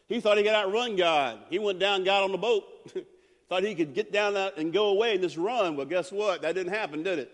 He 0.08 0.20
thought 0.20 0.38
he 0.38 0.42
could 0.42 0.54
outrun 0.54 0.96
God. 0.96 1.38
He 1.50 1.58
went 1.58 1.78
down, 1.78 2.02
got 2.02 2.22
on 2.22 2.32
the 2.32 2.38
boat, 2.38 2.64
thought 3.48 3.62
he 3.62 3.74
could 3.74 3.94
get 3.94 4.10
down 4.10 4.36
and 4.36 4.72
go 4.72 4.88
away 4.88 5.12
and 5.12 5.22
just 5.22 5.36
run. 5.36 5.76
Well, 5.76 5.86
guess 5.86 6.10
what? 6.10 6.42
That 6.42 6.54
didn't 6.54 6.72
happen, 6.72 7.02
did 7.02 7.18
it? 7.18 7.30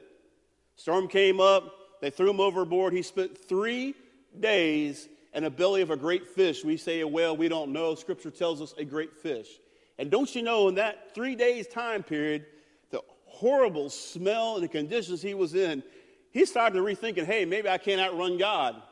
Storm 0.76 1.07
came 1.09 1.40
up. 1.40 1.73
They 2.00 2.11
threw 2.11 2.31
him 2.31 2.40
overboard. 2.40 2.93
He 2.93 3.02
spent 3.02 3.38
three 3.38 3.95
days 4.38 5.09
in 5.33 5.45
the 5.45 5.50
belly 5.50 5.83
of 5.83 5.90
a 5.90 5.97
great 5.97 6.26
fish. 6.26 6.64
We 6.64 6.76
say 6.76 7.00
a 7.00 7.09
whale, 7.09 7.37
we 7.37 7.49
don't 7.49 7.73
know. 7.73 7.95
Scripture 7.95 8.31
tells 8.31 8.61
us 8.61 8.75
a 8.76 8.85
great 8.85 9.16
fish. 9.16 9.49
And 9.99 10.11
don't 10.11 10.33
you 10.35 10.43
know, 10.43 10.69
in 10.69 10.75
that 10.75 11.14
three 11.14 11.37
days 11.37 11.69
time 11.69 12.02
period, 12.02 12.47
the 12.90 13.00
horrible 13.26 13.88
smell 13.88 14.57
and 14.57 14.64
the 14.64 14.69
conditions 14.69 15.23
he 15.23 15.35
was 15.35 15.54
in, 15.54 15.83
he 16.33 16.45
started 16.45 16.83
rethinking, 16.83 17.25
hey, 17.25 17.45
maybe 17.45 17.69
I 17.69 17.78
can't 17.78 18.00
outrun 18.00 18.37
God. 18.38 18.83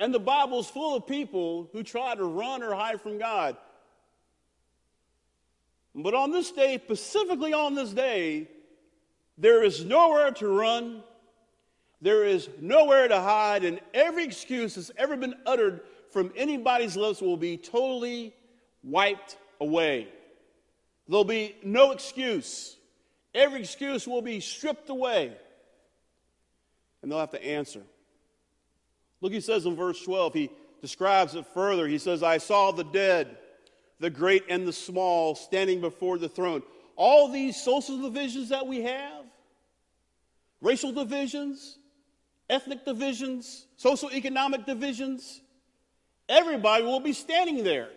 And 0.00 0.14
the 0.14 0.18
Bible's 0.18 0.68
full 0.68 0.96
of 0.96 1.06
people 1.06 1.68
who 1.72 1.82
try 1.82 2.14
to 2.14 2.24
run 2.24 2.62
or 2.62 2.74
hide 2.74 3.02
from 3.02 3.18
God. 3.18 3.56
But 5.94 6.14
on 6.14 6.30
this 6.30 6.50
day, 6.50 6.80
specifically 6.82 7.52
on 7.52 7.74
this 7.74 7.90
day, 7.90 8.48
there 9.36 9.62
is 9.62 9.84
nowhere 9.84 10.30
to 10.32 10.48
run, 10.48 11.02
there 12.00 12.24
is 12.24 12.48
nowhere 12.60 13.08
to 13.08 13.20
hide, 13.20 13.64
and 13.64 13.78
every 13.92 14.24
excuse 14.24 14.76
that's 14.76 14.90
ever 14.96 15.18
been 15.18 15.34
uttered 15.44 15.82
from 16.10 16.32
anybody's 16.34 16.96
lips 16.96 17.20
will 17.20 17.36
be 17.36 17.58
totally 17.58 18.34
wiped 18.82 19.36
away. 19.60 20.08
There'll 21.08 21.24
be 21.24 21.56
no 21.62 21.90
excuse. 21.90 22.76
Every 23.34 23.60
excuse 23.60 24.06
will 24.06 24.22
be 24.22 24.40
stripped 24.40 24.88
away, 24.88 25.36
and 27.02 27.10
they'll 27.10 27.18
have 27.18 27.32
to 27.32 27.44
answer. 27.44 27.82
Look, 29.20 29.32
he 29.32 29.40
says 29.40 29.66
in 29.66 29.76
verse 29.76 30.02
12, 30.02 30.34
he 30.34 30.50
describes 30.80 31.34
it 31.34 31.46
further. 31.52 31.86
He 31.86 31.98
says, 31.98 32.22
I 32.22 32.38
saw 32.38 32.72
the 32.72 32.84
dead, 32.84 33.36
the 33.98 34.10
great 34.10 34.44
and 34.48 34.66
the 34.66 34.72
small, 34.72 35.34
standing 35.34 35.80
before 35.80 36.18
the 36.18 36.28
throne. 36.28 36.62
All 36.96 37.30
these 37.30 37.60
social 37.60 38.00
divisions 38.00 38.48
that 38.48 38.66
we 38.66 38.82
have, 38.82 39.24
racial 40.60 40.92
divisions, 40.92 41.78
ethnic 42.48 42.84
divisions, 42.84 43.66
social 43.76 44.10
economic 44.10 44.66
divisions, 44.66 45.40
everybody 46.28 46.84
will 46.84 47.00
be 47.00 47.12
standing 47.12 47.62
there. 47.64 47.90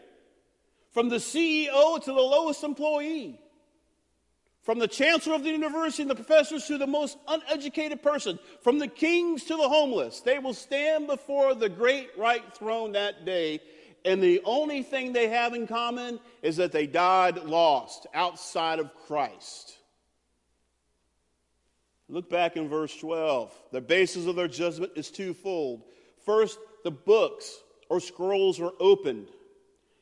From 0.92 1.10
the 1.10 1.18
CEO 1.18 2.02
to 2.04 2.06
the 2.06 2.14
lowest 2.14 2.64
employee. 2.64 3.40
From 4.64 4.80
the 4.80 4.88
chancellor 4.88 5.36
of 5.36 5.44
the 5.44 5.52
university 5.52 6.04
and 6.04 6.10
the 6.10 6.16
professors 6.16 6.66
to 6.68 6.78
the 6.78 6.88
most 6.88 7.18
uneducated 7.28 8.02
person, 8.02 8.40
from 8.62 8.80
the 8.80 8.88
kings 8.88 9.44
to 9.46 9.58
the 9.58 9.68
homeless, 9.68 10.22
they 10.22 10.40
will 10.40 10.54
stand 10.54 11.08
before 11.08 11.54
the 11.54 11.68
great 11.68 12.18
white 12.18 12.54
throne 12.54 12.94
that 12.94 13.26
day. 13.26 13.60
And 14.06 14.24
the 14.24 14.42
only 14.46 14.82
thing 14.82 15.12
they 15.12 15.28
have 15.28 15.54
in 15.54 15.68
common 15.68 16.20
is 16.42 16.58
that 16.58 16.72
they 16.72 16.88
died 16.88 17.38
lost 17.44 18.08
outside 18.14 18.80
of 18.80 18.94
Christ. 19.06 19.78
Look 22.08 22.30
back 22.30 22.56
in 22.56 22.70
verse 22.70 22.96
12. 22.98 23.54
The 23.72 23.82
basis 23.82 24.28
of 24.28 24.38
their 24.38 24.48
judgment 24.48 24.94
is 24.96 25.12
twofold. 25.12 25.84
First, 26.26 26.58
the 26.86 26.92
books 26.92 27.54
or 27.90 28.00
scrolls 28.00 28.62
are 28.62 28.74
opened, 28.80 29.28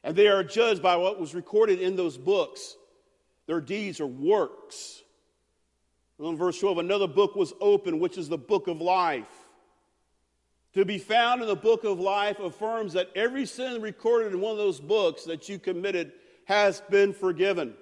and 0.03 0.15
they 0.15 0.27
are 0.27 0.43
judged 0.43 0.83
by 0.83 0.97
what 0.97 1.19
was 1.19 1.33
recorded 1.33 1.79
in 1.79 1.95
those 1.95 2.17
books, 2.17 2.75
their 3.47 3.61
deeds 3.61 3.99
or 3.99 4.07
works. 4.07 5.01
And 6.17 6.27
in 6.27 6.37
verse 6.37 6.59
12, 6.59 6.77
another 6.77 7.07
book 7.07 7.35
was 7.35 7.53
opened, 7.59 7.99
which 7.99 8.17
is 8.17 8.29
the 8.29 8.37
book 8.37 8.67
of 8.67 8.79
life. 8.79 9.27
To 10.73 10.85
be 10.85 10.99
found 10.99 11.41
in 11.41 11.47
the 11.47 11.55
book 11.55 11.83
of 11.83 11.99
life 11.99 12.39
affirms 12.39 12.93
that 12.93 13.09
every 13.15 13.45
sin 13.45 13.81
recorded 13.81 14.31
in 14.33 14.39
one 14.39 14.51
of 14.51 14.57
those 14.57 14.79
books 14.79 15.25
that 15.25 15.49
you 15.49 15.59
committed 15.59 16.13
has 16.45 16.81
been 16.89 17.11
forgiven. 17.11 17.73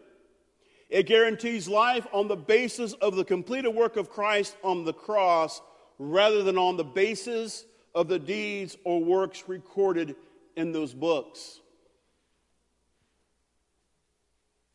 It 0.89 1.05
guarantees 1.05 1.67
life 1.67 2.07
on 2.11 2.27
the 2.27 2.35
basis 2.35 2.93
of 2.93 3.15
the 3.15 3.23
completed 3.23 3.69
work 3.69 3.95
of 3.95 4.09
Christ 4.09 4.57
on 4.63 4.85
the 4.85 4.93
cross 4.93 5.61
rather 5.99 6.41
than 6.41 6.57
on 6.57 6.77
the 6.77 6.83
basis 6.83 7.65
of 7.93 8.07
the 8.07 8.17
deeds 8.17 8.75
or 8.83 9.03
works 9.03 9.43
recorded 9.47 10.15
in 10.55 10.71
those 10.71 10.93
books. 10.93 11.61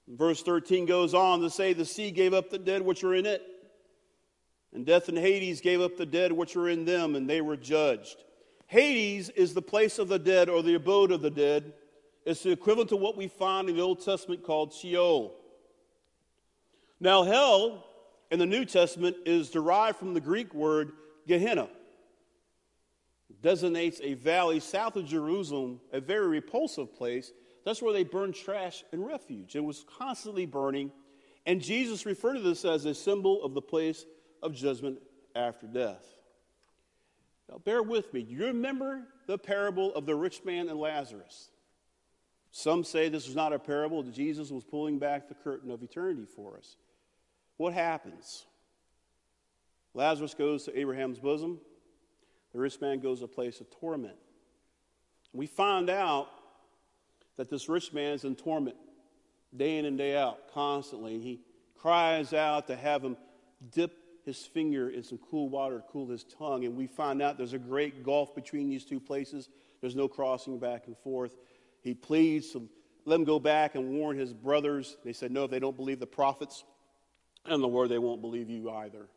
Verse 0.09 0.43
13 0.43 0.87
goes 0.87 1.15
on 1.15 1.41
to 1.41 1.51
say, 1.51 1.73
The 1.73 1.85
sea 1.85 2.11
gave 2.11 2.35
up 2.35 2.51
the 2.51 2.59
dead 2.59 2.83
which 2.83 3.03
were 3.03 3.15
in 3.15 3.27
it, 3.27 3.43
and 4.73 4.85
death 4.85 5.09
and 5.09 5.17
Hades 5.17 5.61
gave 5.61 5.81
up 5.81 5.97
the 5.97 6.07
dead 6.07 6.33
which 6.33 6.57
were 6.57 6.69
in 6.69 6.85
them, 6.85 7.15
and 7.15 7.29
they 7.29 7.41
were 7.41 7.57
judged. 7.57 8.17
Hades 8.67 9.31
is 9.31 9.55
the 9.55 9.63
place 9.63 9.99
of 9.99 10.09
the 10.09 10.19
dead 10.19 10.49
or 10.49 10.63
the 10.63 10.75
abode 10.75 11.13
of 11.13 11.23
the 11.23 11.31
dead. 11.31 11.73
It's 12.27 12.43
the 12.43 12.51
equivalent 12.51 12.91
to 12.91 12.97
what 12.97 13.17
we 13.17 13.29
find 13.29 13.69
in 13.69 13.77
the 13.77 13.83
Old 13.83 14.05
Testament 14.05 14.43
called 14.43 14.73
Sheol. 14.73 15.35
Now, 17.01 17.23
hell 17.23 17.85
in 18.31 18.39
the 18.39 18.47
New 18.47 18.65
Testament 18.65 19.17
is 19.27 19.51
derived 19.51 19.99
from 19.99 20.15
the 20.15 20.21
Greek 20.21 20.55
word 20.55 20.93
Gehenna. 21.27 21.69
It 23.31 23.43
designates 23.43 24.01
a 24.03 24.15
valley 24.15 24.61
south 24.61 24.97
of 24.97 25.07
Jerusalem, 25.07 25.81
a 25.93 26.01
very 26.01 26.27
repulsive 26.27 26.95
place. 26.95 27.33
That's 27.65 27.81
where 27.81 27.93
they 27.93 28.05
burned 28.05 28.35
trash 28.35 28.85
and 28.93 29.05
refuge. 29.05 29.57
It 29.57 29.65
was 29.65 29.85
constantly 29.99 30.47
burning, 30.47 30.93
and 31.47 31.61
Jesus 31.61 32.07
referred 32.07 32.35
to 32.35 32.41
this 32.41 32.65
as 32.65 32.85
a 32.85 32.95
symbol 32.95 33.43
of 33.43 33.55
the 33.55 33.63
place 33.63 34.05
of 34.43 34.55
judgment 34.55 34.99
after 35.35 35.67
death. 35.67 36.05
Now, 37.51 37.59
bear 37.59 37.83
with 37.83 38.13
me. 38.13 38.23
Do 38.23 38.35
you 38.35 38.47
remember 38.47 39.03
the 39.27 39.39
parable 39.39 39.95
of 39.95 40.07
the 40.07 40.15
rich 40.15 40.45
man 40.45 40.69
and 40.69 40.79
Lazarus? 40.79 41.51
Some 42.51 42.85
say 42.85 43.09
this 43.09 43.27
is 43.27 43.35
not 43.35 43.53
a 43.53 43.59
parable, 43.59 44.03
that 44.03 44.15
Jesus 44.15 44.51
was 44.51 44.63
pulling 44.63 44.99
back 44.99 45.29
the 45.29 45.35
curtain 45.35 45.71
of 45.71 45.83
eternity 45.83 46.27
for 46.37 46.57
us. 46.57 46.77
What 47.57 47.73
happens? 47.73 48.47
Lazarus 49.93 50.35
goes 50.35 50.65
to 50.65 50.79
Abraham's 50.79 51.19
bosom. 51.19 51.61
The 52.53 52.61
rich 52.61 52.81
man 52.81 53.01
goes 53.01 53.19
to 53.21 53.25
a 53.25 53.29
place 53.29 53.61
of 53.61 53.71
torment. 53.71 54.17
We 55.33 55.47
find 55.47 55.91
out 55.91 56.29
that 57.37 57.51
this 57.51 57.69
rich 57.69 57.93
man 57.93 58.13
is 58.13 58.25
in 58.25 58.37
torment 58.37 58.77
day 59.57 59.79
in 59.79 59.85
and 59.85 59.99
day 59.99 60.17
out, 60.17 60.53
constantly. 60.53 61.15
And 61.15 61.23
He 61.23 61.41
cries 61.77 62.33
out 62.33 62.67
to 62.69 62.77
have 62.77 63.03
him 63.05 63.17
dip 63.73 63.97
his 64.25 64.45
finger 64.45 64.89
in 64.89 65.03
some 65.03 65.19
cool 65.19 65.49
water 65.49 65.77
to 65.77 65.85
cool 65.91 66.09
his 66.09 66.25
tongue. 66.25 66.65
And 66.65 66.77
we 66.77 66.87
find 66.87 67.21
out 67.21 67.37
there's 67.37 67.53
a 67.53 67.59
great 67.59 68.05
gulf 68.05 68.35
between 68.35 68.69
these 68.69 68.85
two 68.85 69.01
places. 69.01 69.49
There's 69.81 69.95
no 69.95 70.09
crossing 70.09 70.59
back 70.59 70.87
and 70.87 70.97
forth. 70.99 71.37
He 71.83 71.95
pleads 71.95 72.53
to 72.53 72.69
let 73.05 73.17
him 73.17 73.25
go 73.25 73.39
back 73.39 73.75
and 73.75 73.91
warn 73.91 74.19
his 74.19 74.33
brothers. 74.33 74.97
They 75.05 75.13
said, 75.13 75.31
No, 75.31 75.45
if 75.45 75.51
they 75.51 75.59
don't 75.59 75.77
believe 75.77 76.01
the 76.01 76.07
prophets 76.07 76.65
and 77.45 77.63
the 77.63 77.69
word, 77.69 77.91
they 77.91 77.99
won't 77.99 78.23
believe 78.23 78.49
you 78.49 78.71
either. 78.71 79.09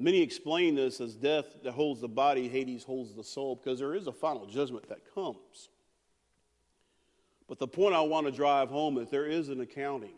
Many 0.00 0.22
explain 0.22 0.76
this 0.76 0.98
as 0.98 1.14
death 1.14 1.44
that 1.62 1.72
holds 1.72 2.00
the 2.00 2.08
body, 2.08 2.48
Hades 2.48 2.84
holds 2.84 3.14
the 3.14 3.22
soul, 3.22 3.56
because 3.56 3.78
there 3.78 3.94
is 3.94 4.06
a 4.06 4.12
final 4.12 4.46
judgment 4.46 4.88
that 4.88 5.14
comes. 5.14 5.68
But 7.46 7.58
the 7.58 7.68
point 7.68 7.94
I 7.94 8.00
want 8.00 8.26
to 8.26 8.32
drive 8.32 8.70
home 8.70 8.96
is 8.96 9.10
there 9.10 9.26
is 9.26 9.50
an 9.50 9.60
accounting. 9.60 10.14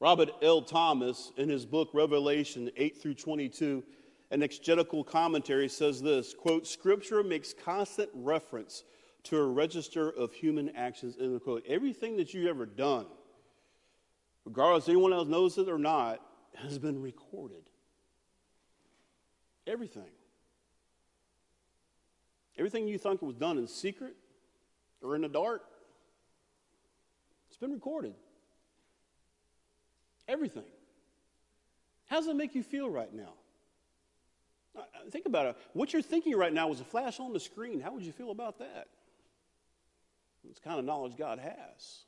Robert 0.00 0.30
L. 0.42 0.60
Thomas, 0.60 1.30
in 1.36 1.48
his 1.48 1.64
book 1.64 1.90
Revelation 1.94 2.68
8 2.76 3.00
through 3.00 3.14
22, 3.14 3.84
an 4.32 4.42
exegetical 4.42 5.04
commentary 5.04 5.68
says 5.68 6.02
this 6.02 6.34
quote, 6.34 6.66
Scripture 6.66 7.22
makes 7.22 7.54
constant 7.54 8.10
reference 8.12 8.82
to 9.24 9.36
a 9.36 9.46
register 9.46 10.10
of 10.10 10.32
human 10.32 10.70
actions, 10.70 11.16
end 11.20 11.40
quote. 11.44 11.64
Everything 11.68 12.16
that 12.16 12.34
you've 12.34 12.48
ever 12.48 12.66
done, 12.66 13.06
regardless 14.44 14.88
anyone 14.88 15.12
else 15.12 15.28
knows 15.28 15.58
it 15.58 15.68
or 15.68 15.78
not, 15.78 16.20
has 16.56 16.76
been 16.76 17.00
recorded. 17.00 17.62
Everything. 19.68 20.10
Everything 22.56 22.88
you 22.88 22.98
think 22.98 23.22
was 23.22 23.36
done 23.36 23.58
in 23.58 23.68
secret 23.68 24.16
or 25.02 25.14
in 25.14 25.22
the 25.22 25.28
dark, 25.28 25.62
it's 27.48 27.58
been 27.58 27.72
recorded. 27.72 28.14
Everything. 30.26 30.64
How 32.06 32.16
does 32.16 32.26
that 32.26 32.34
make 32.34 32.54
you 32.54 32.62
feel 32.62 32.88
right 32.88 33.12
now? 33.12 33.34
Think 35.10 35.26
about 35.26 35.46
it. 35.46 35.56
What 35.72 35.92
you're 35.92 36.02
thinking 36.02 36.36
right 36.36 36.52
now 36.52 36.68
was 36.68 36.80
a 36.80 36.84
flash 36.84 37.20
on 37.20 37.32
the 37.32 37.40
screen. 37.40 37.80
How 37.80 37.92
would 37.92 38.04
you 38.04 38.12
feel 38.12 38.30
about 38.30 38.58
that? 38.58 38.88
It's 40.48 40.60
kind 40.60 40.78
of 40.78 40.84
knowledge 40.84 41.16
God 41.16 41.38
has. 41.38 42.04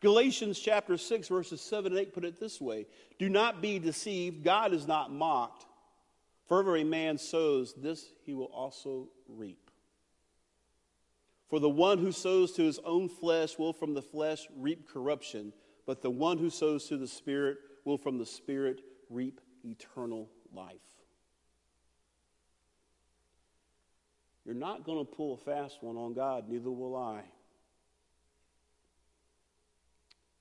Galatians 0.00 0.58
chapter 0.58 0.96
6, 0.96 1.28
verses 1.28 1.60
7 1.60 1.92
and 1.92 2.00
8 2.00 2.14
put 2.14 2.24
it 2.24 2.38
this 2.38 2.60
way 2.60 2.86
Do 3.18 3.28
not 3.28 3.60
be 3.62 3.78
deceived. 3.78 4.44
God 4.44 4.72
is 4.72 4.86
not 4.86 5.12
mocked. 5.12 5.64
For 6.48 6.58
every 6.58 6.82
man 6.82 7.18
sows, 7.18 7.74
this 7.74 8.06
he 8.24 8.32
will 8.32 8.46
also 8.46 9.08
reap. 9.28 9.70
For 11.48 11.60
the 11.60 11.68
one 11.68 11.98
who 11.98 12.10
sows 12.10 12.52
to 12.52 12.62
his 12.62 12.78
own 12.84 13.08
flesh 13.10 13.58
will 13.58 13.74
from 13.74 13.92
the 13.92 14.02
flesh 14.02 14.46
reap 14.56 14.88
corruption, 14.88 15.52
but 15.86 16.00
the 16.00 16.10
one 16.10 16.38
who 16.38 16.48
sows 16.48 16.88
to 16.88 16.96
the 16.96 17.06
Spirit 17.06 17.58
will 17.84 17.98
from 17.98 18.18
the 18.18 18.26
Spirit 18.26 18.80
reap 19.10 19.40
eternal 19.62 20.30
life. 20.52 20.76
You're 24.46 24.54
not 24.54 24.84
going 24.84 25.04
to 25.04 25.12
pull 25.12 25.34
a 25.34 25.36
fast 25.36 25.82
one 25.82 25.98
on 25.98 26.14
God, 26.14 26.48
neither 26.48 26.70
will 26.70 26.96
I. 26.96 27.20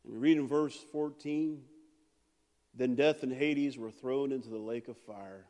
And 0.05 0.13
we 0.13 0.17
read 0.17 0.37
in 0.37 0.47
verse 0.47 0.77
14 0.93 1.61
Then 2.73 2.95
death 2.95 3.23
and 3.23 3.33
Hades 3.33 3.77
were 3.77 3.91
thrown 3.91 4.31
into 4.31 4.47
the 4.47 4.57
lake 4.57 4.87
of 4.87 4.97
fire. 4.97 5.47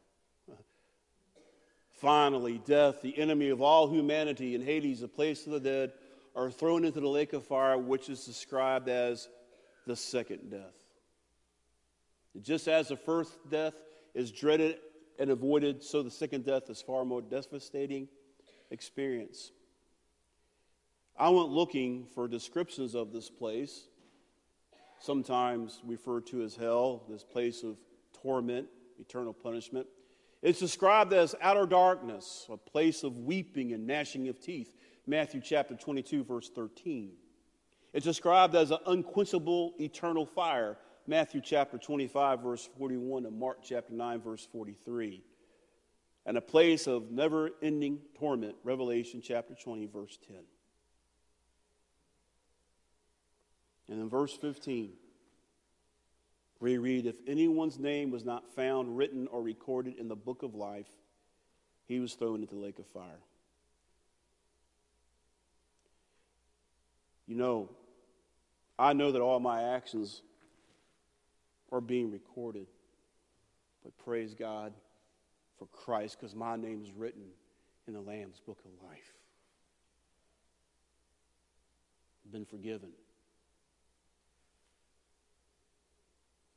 Finally, 1.98 2.62
death, 2.64 3.02
the 3.02 3.18
enemy 3.18 3.50
of 3.50 3.60
all 3.62 3.90
humanity, 3.90 4.54
and 4.54 4.64
Hades, 4.64 5.00
the 5.00 5.08
place 5.08 5.48
of 5.48 5.52
the 5.54 5.60
dead, 5.60 5.94
are 6.36 6.52
thrown 6.52 6.86
into 6.86 7.00
the 7.00 7.08
lake 7.08 7.34
of 7.34 7.44
fire, 7.44 7.78
which 7.78 8.08
is 8.08 8.24
described 8.24 8.88
as 8.88 9.28
the 9.88 9.96
second 9.96 10.52
death. 10.52 10.76
Just 12.40 12.68
as 12.68 12.90
the 12.90 12.96
first 12.96 13.32
death 13.50 13.74
is 14.14 14.32
dreaded 14.32 14.78
and 15.18 15.32
avoided, 15.32 15.82
so 15.82 16.04
the 16.04 16.12
second 16.12 16.46
death 16.46 16.70
is 16.70 16.84
far 16.84 17.04
more 17.04 17.22
devastating 17.22 18.08
experience. 18.70 19.52
I 21.18 21.30
went 21.30 21.50
looking 21.50 22.06
for 22.14 22.28
descriptions 22.28 22.94
of 22.94 23.12
this 23.12 23.28
place, 23.28 23.88
sometimes 25.00 25.82
referred 25.84 26.28
to 26.28 26.44
as 26.44 26.56
hell, 26.56 27.04
this 27.10 27.24
place 27.24 27.64
of 27.64 27.78
torment, 28.22 28.68
eternal 29.00 29.34
punishment. 29.34 29.88
It's 30.48 30.60
described 30.60 31.12
as 31.12 31.36
outer 31.42 31.66
darkness, 31.66 32.48
a 32.50 32.56
place 32.56 33.04
of 33.04 33.18
weeping 33.18 33.74
and 33.74 33.86
gnashing 33.86 34.30
of 34.30 34.40
teeth. 34.40 34.74
Matthew 35.06 35.42
chapter 35.42 35.76
22, 35.76 36.24
verse 36.24 36.50
13. 36.50 37.12
It's 37.92 38.06
described 38.06 38.56
as 38.56 38.72
an 38.72 38.78
unquenchable 38.86 39.74
eternal 39.78 40.26
fire. 40.26 40.78
Matthew 41.06 41.42
chapter 41.44 41.78
25, 41.78 42.40
verse 42.44 42.70
41, 42.78 43.26
and 43.26 43.38
Mark 43.38 43.58
chapter 43.62 43.92
9, 43.92 44.22
verse 44.22 44.48
43. 44.50 45.22
And 46.26 46.38
a 46.38 46.42
place 46.42 46.88
of 46.88 47.12
never 47.12 47.50
ending 47.62 48.00
torment. 48.18 48.56
Revelation 48.64 49.22
chapter 49.22 49.54
20, 49.54 49.88
verse 49.88 50.18
10. 50.30 50.38
And 53.90 54.00
in 54.00 54.08
verse 54.08 54.32
15, 54.38 54.94
we 56.60 56.78
read, 56.78 57.06
If 57.06 57.16
anyone's 57.28 57.80
name 57.80 58.12
was 58.12 58.26
not 58.26 58.56
found 58.56 58.98
written 58.98 59.28
or 59.28 59.42
recorded 59.42 59.96
in 59.98 60.08
the 60.08 60.16
book 60.16 60.44
of 60.44 60.56
life, 60.56 60.88
he 61.86 62.00
was 62.00 62.14
thrown 62.14 62.42
into 62.42 62.56
the 62.56 62.62
lake 62.62 62.80
of 62.80 62.88
fire. 62.88 63.20
You 67.28 67.36
know, 67.36 67.70
I 68.80 68.94
know 68.94 69.12
that 69.12 69.22
all 69.22 69.40
my 69.40 69.76
actions 69.76 70.22
are 71.72 71.82
being 71.82 72.12
recorded, 72.12 72.68
but 73.84 73.98
praise 73.98 74.34
God 74.34 74.74
for 75.60 75.66
Christ 75.68 76.18
because 76.20 76.36
my 76.36 76.56
name 76.56 76.82
is 76.82 76.92
written 76.92 77.24
in 77.88 77.94
the 77.94 78.02
Lamb's 78.02 78.40
book 78.40 78.60
of 78.66 78.88
life. 78.88 79.14
I've 82.26 82.32
been 82.32 82.46
forgiven. 82.46 82.90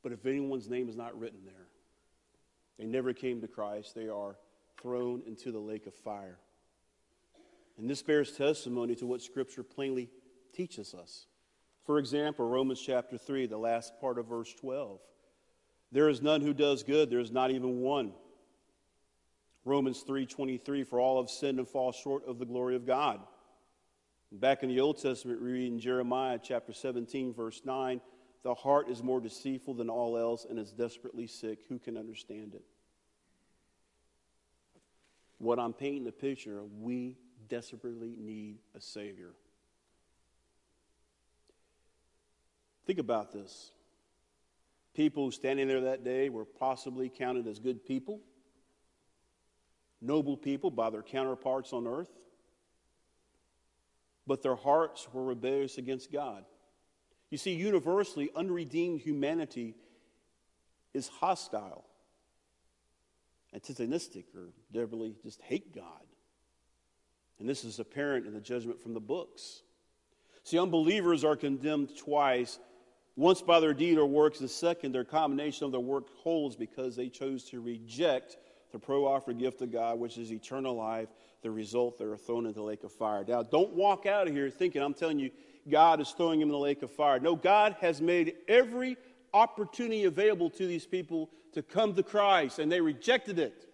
But 0.02 0.12
if 0.12 0.26
anyone's 0.26 0.68
name 0.68 0.88
is 0.88 0.96
not 0.96 1.18
written 1.18 1.40
there, 1.44 1.68
they 2.78 2.86
never 2.86 3.12
came 3.12 3.40
to 3.40 3.48
Christ, 3.48 3.94
they 3.94 4.08
are 4.08 4.36
thrown 4.80 5.22
into 5.26 5.52
the 5.52 5.58
lake 5.58 5.86
of 5.86 5.94
fire. 5.94 6.38
And 7.78 7.88
this 7.88 8.02
bears 8.02 8.32
testimony 8.32 8.94
to 8.96 9.06
what 9.06 9.22
Scripture 9.22 9.62
plainly 9.62 10.10
teaches 10.54 10.94
us. 10.94 11.26
For 11.84 11.98
example, 11.98 12.48
Romans 12.48 12.80
chapter 12.80 13.18
3, 13.18 13.46
the 13.46 13.58
last 13.58 13.98
part 14.00 14.18
of 14.18 14.26
verse 14.26 14.52
12. 14.54 15.00
There 15.92 16.08
is 16.08 16.22
none 16.22 16.40
who 16.40 16.54
does 16.54 16.82
good, 16.82 17.10
there 17.10 17.20
is 17.20 17.32
not 17.32 17.50
even 17.50 17.80
one. 17.80 18.12
Romans 19.64 20.02
3:23 20.02 20.84
for 20.84 21.00
all 21.00 21.20
have 21.20 21.30
sinned 21.30 21.58
and 21.58 21.68
fall 21.68 21.92
short 21.92 22.24
of 22.26 22.38
the 22.38 22.46
glory 22.46 22.76
of 22.76 22.86
God. 22.86 23.20
Back 24.32 24.62
in 24.62 24.68
the 24.68 24.80
Old 24.80 24.98
Testament, 24.98 25.42
we 25.42 25.50
read 25.50 25.72
in 25.72 25.78
Jeremiah 25.78 26.38
chapter 26.42 26.72
17 26.72 27.32
verse 27.34 27.62
9, 27.64 28.00
the 28.42 28.55
heart 28.55 28.88
is 28.88 29.03
more 29.03 29.20
deceitful 29.20 29.74
than 29.74 29.90
all 29.90 30.16
else 30.16 30.46
and 30.48 30.59
is 30.59 30.72
desperately 30.72 31.26
sick. 31.26 31.61
Who 31.68 31.79
can 31.79 31.96
understand 31.96 32.55
it? 32.55 32.64
What 35.38 35.59
I'm 35.59 35.72
painting 35.72 36.05
the 36.05 36.12
picture 36.12 36.59
of, 36.59 36.72
we 36.81 37.16
desperately 37.48 38.14
need 38.18 38.59
a 38.74 38.81
Savior. 38.81 39.33
Think 42.87 42.98
about 42.98 43.33
this. 43.33 43.72
People 44.94 45.31
standing 45.31 45.68
there 45.68 45.83
that 45.83 46.05
day 46.05 46.29
were 46.29 46.44
possibly 46.44 47.09
counted 47.09 47.46
as 47.46 47.59
good 47.59 47.85
people, 47.85 48.20
noble 50.00 50.37
people 50.37 50.70
by 50.70 50.90
their 50.90 51.03
counterparts 51.03 51.72
on 51.72 51.87
earth, 51.87 52.11
but 54.26 54.42
their 54.42 54.57
hearts 54.57 55.09
were 55.12 55.24
rebellious 55.24 55.79
against 55.79 56.11
God. 56.11 56.44
You 57.30 57.38
see, 57.38 57.54
universally, 57.54 58.30
unredeemed 58.34 59.00
humanity 59.00 59.74
is 60.92 61.08
hostile, 61.08 61.84
antagonistic, 63.54 64.26
or 64.34 64.48
deliberately 64.72 65.14
just 65.22 65.40
hate 65.42 65.74
God. 65.74 65.84
And 67.38 67.48
this 67.48 67.64
is 67.64 67.78
apparent 67.78 68.26
in 68.26 68.34
the 68.34 68.40
judgment 68.40 68.82
from 68.82 68.92
the 68.94 69.00
books. 69.00 69.62
See, 70.42 70.58
unbelievers 70.58 71.24
are 71.24 71.36
condemned 71.36 71.96
twice 71.96 72.58
once 73.16 73.42
by 73.42 73.60
their 73.60 73.74
deed 73.74 73.98
or 73.98 74.06
works, 74.06 74.38
the 74.38 74.48
second, 74.48 74.92
their 74.92 75.04
combination 75.04 75.66
of 75.66 75.72
their 75.72 75.80
work 75.80 76.08
holds 76.22 76.56
because 76.56 76.96
they 76.96 77.08
chose 77.08 77.44
to 77.44 77.60
reject 77.60 78.36
the 78.72 78.78
pro 78.78 79.04
offered 79.06 79.38
gift 79.38 79.60
of 79.62 79.72
God, 79.72 79.98
which 79.98 80.16
is 80.16 80.32
eternal 80.32 80.74
life. 80.74 81.08
The 81.42 81.50
result, 81.50 81.98
they 81.98 82.04
are 82.04 82.16
thrown 82.16 82.46
into 82.46 82.60
the 82.60 82.64
lake 82.64 82.84
of 82.84 82.92
fire. 82.92 83.24
Now, 83.26 83.42
don't 83.42 83.72
walk 83.74 84.06
out 84.06 84.28
of 84.28 84.34
here 84.34 84.48
thinking, 84.50 84.82
I'm 84.82 84.94
telling 84.94 85.18
you, 85.18 85.30
God 85.70 86.00
is 86.00 86.11
throwing 86.11 86.40
them 86.40 86.48
in 86.48 86.52
the 86.52 86.59
lake 86.59 86.83
of 86.83 86.90
fire. 86.90 87.20
No, 87.20 87.37
God 87.37 87.76
has 87.80 88.00
made 88.00 88.35
every 88.48 88.96
opportunity 89.33 90.04
available 90.04 90.50
to 90.50 90.66
these 90.66 90.87
people 90.87 91.30
to 91.52 91.62
come 91.62 91.94
to 91.94 92.02
Christ, 92.02 92.59
and 92.59 92.70
they 92.70 92.80
rejected 92.80 93.38
it. 93.38 93.66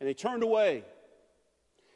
And 0.00 0.08
they 0.08 0.14
turned 0.14 0.42
away. 0.42 0.84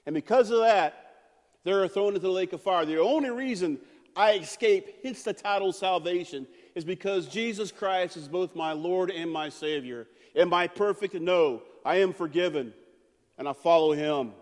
And 0.07 0.15
because 0.15 0.51
of 0.51 0.61
that, 0.61 1.17
they're 1.65 1.87
thrown 1.89 2.09
into 2.09 2.21
the 2.21 2.31
lake 2.31 2.53
of 2.53 2.63
fire. 2.63 2.87
The 2.87 3.01
only 3.01 3.31
reason 3.31 3.79
I 4.17 4.35
escape, 4.35 5.01
hence 5.03 5.23
the 5.23 5.33
title 5.33 5.73
salvation, 5.73 6.47
is 6.75 6.85
because 6.85 7.27
Jesus 7.27 7.71
Christ 7.71 8.17
is 8.17 8.29
both 8.29 8.55
my 8.55 8.73
Lord 8.73 9.11
and 9.11 9.31
my 9.31 9.49
Savior. 9.49 10.07
Am 10.35 10.55
I 10.55 10.67
perfect? 10.67 11.15
No. 11.15 11.63
I 11.85 11.97
am 11.97 12.13
forgiven, 12.13 12.73
and 13.37 13.49
I 13.49 13.53
follow 13.53 13.93
Him. 13.93 14.33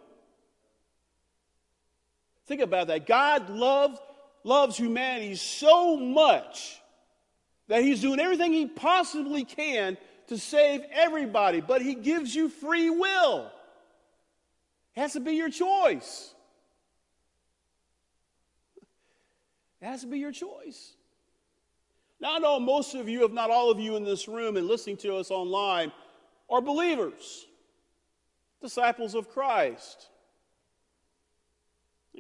Think 2.47 2.61
about 2.61 2.87
that. 2.89 3.07
God 3.07 3.51
loved, 3.51 3.99
loves 4.45 4.77
humanity 4.77 5.35
so 5.35 5.97
much 5.97 6.81
that 7.69 7.83
He's 7.83 8.01
doing 8.01 8.21
everything 8.21 8.53
He 8.53 8.67
possibly 8.67 9.45
can 9.45 9.99
to 10.29 10.39
save 10.39 10.83
everybody, 10.93 11.61
but 11.61 11.83
He 11.83 11.95
gives 11.95 12.35
you 12.35 12.49
free 12.49 12.91
will. 12.91 13.51
It 14.95 15.01
has 15.01 15.13
to 15.15 15.21
be 15.21 15.33
your 15.33 15.51
choice. 15.51 16.33
It 19.81 19.87
has 19.87 20.01
to 20.03 20.07
be 20.07 20.19
your 20.19 20.33
choice. 20.33 20.95
Now, 22.19 22.37
I 22.37 22.39
know 22.39 22.59
most 22.59 22.95
of 22.95 23.09
you, 23.09 23.25
if 23.25 23.33
not 23.33 23.51
all 23.51 23.71
of 23.71 23.79
you 23.79 23.97
in 23.97 24.05
this 24.05 24.27
room 24.27 24.57
and 24.57 24.67
listening 24.67 24.97
to 24.99 25.17
us 25.17 25.31
online, 25.31 25.93
are 26.49 26.63
believers, 26.63 27.47
disciples 28.63 29.15
of 29.15 29.29
Christ. 29.29 30.09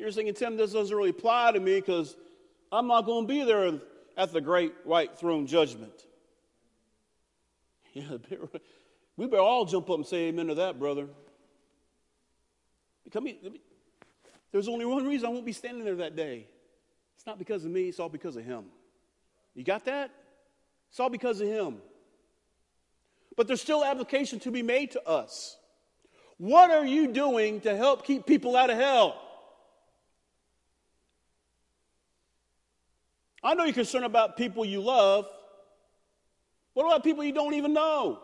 You're 0.07 0.13
thinking, 0.13 0.35
Tim, 0.35 0.57
this 0.57 0.71
doesn't 0.73 0.97
really 0.97 1.11
apply 1.11 1.51
to 1.51 1.59
me 1.59 1.81
because 1.81 2.17
I'm 2.71 2.87
not 2.87 3.07
going 3.07 3.27
to 3.27 3.35
be 3.35 3.43
there 3.43 3.81
at 4.17 4.33
the 4.33 4.41
great 4.41 4.73
white 4.85 5.19
throne 5.19 5.49
judgment. 5.49 5.93
Yeah, 7.93 8.19
we 9.17 9.27
better 9.27 9.43
all 9.43 9.65
jump 9.65 9.91
up 9.91 9.97
and 9.97 10.07
say 10.07 10.29
amen 10.29 10.47
to 10.49 10.55
that, 10.57 10.79
brother. 10.79 11.09
Come 13.11 13.27
here. 13.27 13.37
There's 14.53 14.69
only 14.69 14.85
one 14.85 15.05
reason 15.07 15.27
I 15.27 15.31
won't 15.31 15.47
be 15.47 15.53
standing 15.53 15.85
there 15.85 15.97
that 15.97 16.15
day. 16.15 16.47
It's 17.17 17.27
not 17.27 17.39
because 17.39 17.65
of 17.65 17.73
me, 17.73 17.89
it's 17.89 17.99
all 17.99 18.11
because 18.11 18.37
of 18.37 18.45
Him. 18.45 18.67
You 19.55 19.65
got 19.65 19.87
that? 19.87 20.13
It's 20.91 21.01
all 21.01 21.11
because 21.11 21.41
of 21.41 21.49
Him. 21.49 21.79
But 23.35 23.49
there's 23.49 23.63
still 23.63 23.83
application 23.83 24.39
to 24.41 24.53
be 24.53 24.63
made 24.63 24.93
to 24.93 25.03
us. 25.09 25.57
What 26.37 26.71
are 26.71 26.87
you 26.87 27.09
doing 27.09 27.63
to 27.63 27.77
help 27.77 28.05
keep 28.07 28.25
people 28.25 28.57
out 28.57 28.71
of 28.71 28.77
hell? 28.77 29.23
I 33.47 33.55
know 33.55 33.65
you're 33.65 33.73
concerned 33.73 34.05
about 34.05 34.37
people 34.37 34.65
you 34.65 34.81
love. 34.81 35.29
What 36.75 36.85
about 36.85 37.05
people 37.05 37.23
you 37.23 37.33
don't 37.33 37.55
even 37.55 37.73
know? 37.73 38.19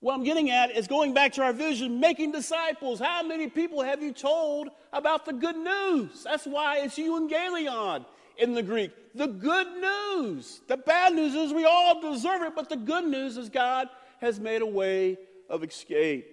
What 0.00 0.14
I'm 0.14 0.24
getting 0.24 0.50
at 0.50 0.76
is 0.76 0.88
going 0.88 1.14
back 1.14 1.34
to 1.34 1.42
our 1.42 1.52
vision, 1.52 2.00
making 2.00 2.32
disciples. 2.32 2.98
How 2.98 3.22
many 3.22 3.48
people 3.48 3.82
have 3.82 4.02
you 4.02 4.12
told 4.12 4.70
about 4.92 5.24
the 5.24 5.32
good 5.32 5.56
news? 5.56 6.24
That's 6.24 6.44
why 6.44 6.80
it's 6.80 6.98
euangelion 6.98 8.04
in 8.36 8.54
the 8.54 8.62
Greek. 8.64 8.90
The 9.14 9.28
good 9.28 9.68
news. 9.80 10.62
The 10.66 10.78
bad 10.78 11.14
news 11.14 11.36
is 11.36 11.52
we 11.52 11.64
all 11.64 12.00
deserve 12.00 12.42
it, 12.42 12.56
but 12.56 12.68
the 12.68 12.76
good 12.76 13.04
news 13.04 13.36
is 13.36 13.48
God 13.50 13.88
has 14.20 14.40
made 14.40 14.62
a 14.62 14.66
way 14.66 15.16
of 15.48 15.62
escape. 15.62 16.26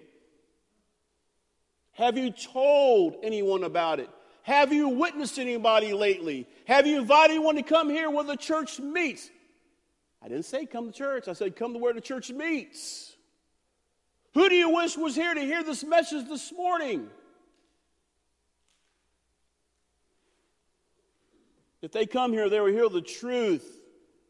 Have 1.92 2.18
you 2.18 2.32
told 2.32 3.18
anyone 3.22 3.64
about 3.64 4.00
it? 4.00 4.10
Have 4.44 4.74
you 4.74 4.90
witnessed 4.90 5.38
anybody 5.38 5.94
lately? 5.94 6.48
Have 6.66 6.88
you 6.88 7.00
invited 7.00 7.36
anyone 7.36 7.56
to 7.56 7.64
come 7.64 7.90
here 7.90 8.10
where 8.10 8.24
the 8.24 8.38
church 8.38 8.80
meets? 8.80 9.30
I 10.22 10.28
didn't 10.28 10.46
say 10.46 10.66
come 10.66 10.92
to 10.92 10.98
church, 10.98 11.28
I 11.28 11.34
said 11.34 11.56
come 11.56 11.74
to 11.74 11.80
where 11.80 11.94
the 11.94 12.02
church 12.02 12.32
meets. 12.32 13.16
Who 14.34 14.50
do 14.50 14.56
you 14.56 14.70
wish 14.70 14.98
was 14.98 15.16
here 15.16 15.34
to 15.34 15.42
hear 15.42 15.64
this 15.64 15.84
message 15.84 16.28
this 16.28 16.52
morning? 16.54 17.10
If 21.82 21.92
they 21.92 22.06
come 22.06 22.34
here, 22.34 22.50
they 22.50 22.60
will 22.60 22.68
hear 22.68 22.90
the 22.90 23.02
truth 23.02 23.79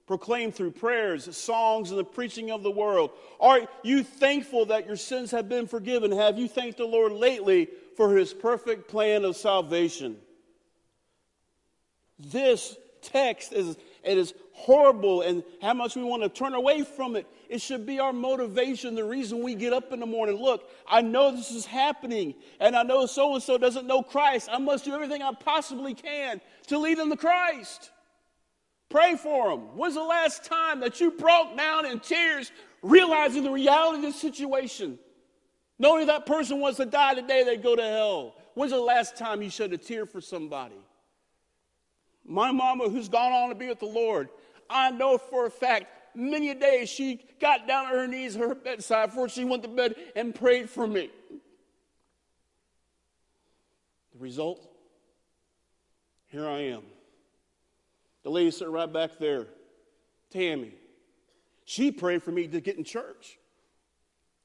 proclaimed 0.09 0.55
through 0.55 0.71
prayers, 0.71 1.37
songs, 1.37 1.91
and 1.91 1.99
the 1.99 2.03
preaching 2.03 2.49
of 2.49 2.63
the 2.63 2.71
world. 2.71 3.11
Are 3.39 3.69
you 3.83 4.01
thankful 4.01 4.65
that 4.65 4.87
your 4.87 4.95
sins 4.95 5.29
have 5.29 5.47
been 5.47 5.67
forgiven? 5.67 6.11
Have 6.11 6.39
you 6.39 6.47
thanked 6.47 6.79
the 6.79 6.85
Lord 6.85 7.11
lately 7.11 7.67
for 7.95 8.17
his 8.17 8.33
perfect 8.33 8.87
plan 8.87 9.23
of 9.23 9.35
salvation? 9.35 10.17
This 12.17 12.75
text 13.03 13.53
is 13.53 13.77
it 14.03 14.17
is 14.17 14.33
horrible 14.53 15.21
and 15.21 15.43
how 15.61 15.75
much 15.75 15.95
we 15.95 16.01
want 16.01 16.23
to 16.23 16.29
turn 16.29 16.55
away 16.55 16.81
from 16.81 17.15
it. 17.15 17.27
It 17.47 17.61
should 17.61 17.85
be 17.85 17.99
our 17.99 18.11
motivation, 18.11 18.95
the 18.95 19.03
reason 19.03 19.43
we 19.43 19.53
get 19.53 19.73
up 19.73 19.93
in 19.93 19.99
the 19.99 20.07
morning. 20.07 20.41
Look, 20.41 20.71
I 20.89 21.03
know 21.03 21.35
this 21.35 21.51
is 21.51 21.67
happening, 21.67 22.33
and 22.59 22.75
I 22.75 22.81
know 22.81 23.05
so 23.05 23.35
and 23.35 23.43
so 23.43 23.59
doesn't 23.59 23.85
know 23.85 24.01
Christ. 24.01 24.49
I 24.51 24.57
must 24.57 24.85
do 24.85 24.93
everything 24.95 25.21
I 25.21 25.33
possibly 25.39 25.93
can 25.93 26.41
to 26.65 26.79
lead 26.79 26.97
them 26.97 27.11
to 27.11 27.15
Christ. 27.15 27.91
Pray 28.89 29.15
for 29.15 29.51
them. 29.51 29.77
When's 29.77 29.93
the 29.93 30.03
last 30.03 30.43
time 30.43 30.79
that 30.79 30.99
you 30.99 31.11
broke 31.11 31.55
down 31.55 31.85
in 31.85 31.99
tears, 31.99 32.51
realizing 32.81 33.43
the 33.43 33.51
reality 33.51 33.97
of 33.99 34.13
the 34.13 34.19
situation? 34.19 34.97
Knowing 35.77 36.07
that 36.07 36.25
person 36.25 36.59
wants 36.59 36.77
to 36.77 36.85
die 36.85 37.13
today, 37.13 37.43
they 37.43 37.55
go 37.55 37.75
to 37.75 37.83
hell. 37.83 38.35
When's 38.55 38.71
the 38.71 38.79
last 38.79 39.15
time 39.15 39.41
you 39.41 39.49
shed 39.49 39.71
a 39.73 39.77
tear 39.77 40.05
for 40.05 40.21
somebody? 40.21 40.75
My 42.25 42.51
mama, 42.51 42.89
who's 42.89 43.09
gone 43.09 43.31
on 43.31 43.49
to 43.49 43.55
be 43.55 43.67
with 43.67 43.79
the 43.79 43.85
Lord, 43.85 44.29
I 44.69 44.91
know 44.91 45.17
for 45.17 45.45
a 45.45 45.51
fact 45.51 45.85
many 46.15 46.49
a 46.49 46.55
day 46.55 46.85
she 46.85 47.21
got 47.39 47.67
down 47.67 47.85
on 47.85 47.91
her 47.91 48.07
knees 48.07 48.35
at 48.35 48.41
her 48.41 48.55
bedside 48.55 49.07
before 49.07 49.29
she 49.29 49.45
went 49.45 49.63
to 49.63 49.69
bed 49.69 49.95
and 50.15 50.33
prayed 50.33 50.69
for 50.69 50.85
me. 50.85 51.09
The 54.13 54.19
result? 54.19 54.67
Here 56.27 56.47
I 56.47 56.59
am. 56.61 56.83
The 58.29 58.35
lady 58.35 58.51
sitting 58.51 58.71
right 58.71 58.93
back 58.93 59.17
there, 59.17 59.47
Tammy. 60.29 60.71
She 61.65 61.91
prayed 61.91 62.21
for 62.21 62.31
me 62.31 62.47
to 62.47 62.61
get 62.61 62.77
in 62.77 62.83
church. 62.83 63.39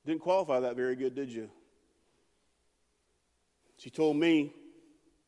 Didn't 0.07 0.23
qualify 0.23 0.61
that 0.61 0.75
very 0.75 0.97
good, 0.97 1.15
did 1.15 1.29
you? 1.29 1.51
She 3.77 3.91
told 3.91 4.17
me, 4.17 4.55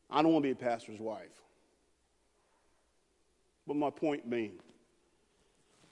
I 0.08 0.22
don't 0.22 0.32
want 0.32 0.42
to 0.44 0.48
be 0.48 0.52
a 0.52 0.70
pastor's 0.70 0.98
wife. 0.98 1.38
But 3.66 3.76
my 3.76 3.90
point 3.90 4.30
being, 4.30 4.54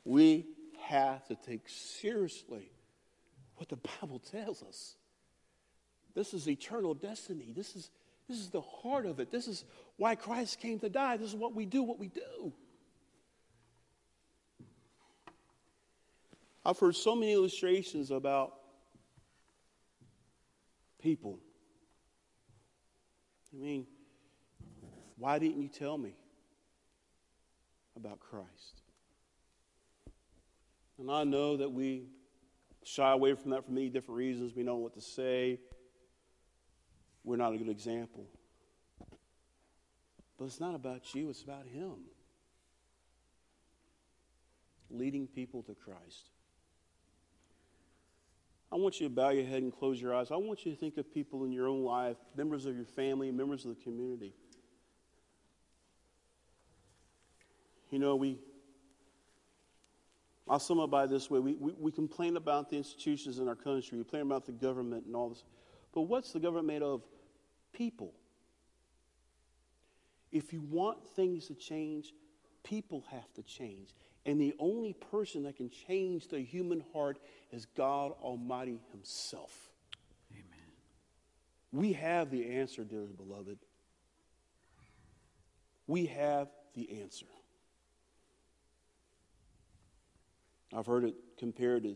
we 0.06 0.46
have 0.84 1.26
to 1.26 1.34
take 1.34 1.68
seriously 1.68 2.70
what 3.56 3.68
the 3.68 3.78
Bible 4.00 4.20
tells 4.20 4.62
us. 4.62 4.94
This 6.14 6.32
is 6.32 6.48
eternal 6.48 6.94
destiny. 6.94 7.52
This 7.54 7.76
is, 7.76 7.90
this 8.26 8.38
is 8.38 8.48
the 8.48 8.62
heart 8.62 9.04
of 9.04 9.20
it. 9.20 9.30
This 9.30 9.48
is 9.48 9.66
why 9.96 10.14
Christ 10.14 10.60
came 10.60 10.78
to 10.80 10.88
die. 10.88 11.16
This 11.16 11.28
is 11.28 11.36
what 11.36 11.54
we 11.54 11.66
do, 11.66 11.82
what 11.82 11.98
we 11.98 12.08
do. 12.08 12.52
I've 16.64 16.78
heard 16.78 16.96
so 16.96 17.14
many 17.14 17.32
illustrations 17.32 18.10
about 18.10 18.54
people. 21.02 21.38
I 23.52 23.62
mean, 23.62 23.86
why 25.18 25.38
didn't 25.38 25.60
you 25.60 25.68
tell 25.68 25.98
me 25.98 26.16
about 27.96 28.18
Christ? 28.18 28.82
And 30.98 31.10
I 31.10 31.24
know 31.24 31.58
that 31.58 31.70
we 31.70 32.06
shy 32.82 33.12
away 33.12 33.34
from 33.34 33.50
that 33.50 33.64
for 33.66 33.72
many 33.72 33.90
different 33.90 34.16
reasons. 34.16 34.54
We 34.54 34.62
know 34.62 34.76
what 34.76 34.94
to 34.94 35.00
say. 35.00 35.60
We're 37.24 37.36
not 37.36 37.54
a 37.54 37.58
good 37.58 37.68
example. 37.68 38.26
But 40.44 40.48
it's 40.48 40.60
not 40.60 40.74
about 40.74 41.14
you, 41.14 41.30
it's 41.30 41.42
about 41.42 41.64
Him. 41.64 41.94
Leading 44.90 45.26
people 45.26 45.62
to 45.62 45.74
Christ. 45.74 46.28
I 48.70 48.76
want 48.76 49.00
you 49.00 49.08
to 49.08 49.14
bow 49.14 49.30
your 49.30 49.46
head 49.46 49.62
and 49.62 49.74
close 49.74 49.98
your 49.98 50.14
eyes. 50.14 50.30
I 50.30 50.36
want 50.36 50.66
you 50.66 50.72
to 50.72 50.76
think 50.76 50.98
of 50.98 51.10
people 51.14 51.46
in 51.46 51.52
your 51.52 51.66
own 51.66 51.82
life, 51.82 52.18
members 52.36 52.66
of 52.66 52.76
your 52.76 52.84
family, 52.84 53.32
members 53.32 53.64
of 53.64 53.74
the 53.74 53.82
community. 53.82 54.34
You 57.90 57.98
know, 57.98 58.14
we, 58.14 58.38
I'll 60.46 60.58
sum 60.58 60.78
it 60.80 60.88
by 60.88 61.06
this 61.06 61.30
way. 61.30 61.38
We, 61.38 61.54
we, 61.54 61.72
we 61.78 61.90
complain 61.90 62.36
about 62.36 62.68
the 62.68 62.76
institutions 62.76 63.38
in 63.38 63.48
our 63.48 63.56
country, 63.56 63.96
we 63.96 64.04
complain 64.04 64.26
about 64.26 64.44
the 64.44 64.52
government 64.52 65.06
and 65.06 65.16
all 65.16 65.30
this. 65.30 65.42
But 65.94 66.02
what's 66.02 66.32
the 66.32 66.38
government 66.38 66.66
made 66.66 66.82
of? 66.82 67.00
People. 67.72 68.12
If 70.34 70.52
you 70.52 70.60
want 70.62 70.98
things 71.14 71.46
to 71.46 71.54
change, 71.54 72.12
people 72.64 73.04
have 73.12 73.32
to 73.34 73.42
change. 73.44 73.94
And 74.26 74.40
the 74.40 74.52
only 74.58 74.92
person 74.92 75.44
that 75.44 75.56
can 75.56 75.70
change 75.70 76.26
the 76.26 76.40
human 76.40 76.82
heart 76.92 77.20
is 77.52 77.66
God 77.76 78.12
Almighty 78.20 78.80
Himself. 78.90 79.70
Amen. 80.32 80.72
We 81.70 81.92
have 81.92 82.32
the 82.32 82.50
answer, 82.56 82.82
dearly 82.82 83.12
beloved. 83.12 83.58
We 85.86 86.06
have 86.06 86.48
the 86.74 87.00
answer. 87.00 87.26
I've 90.74 90.86
heard 90.86 91.04
it 91.04 91.14
compared 91.38 91.84
to 91.84 91.94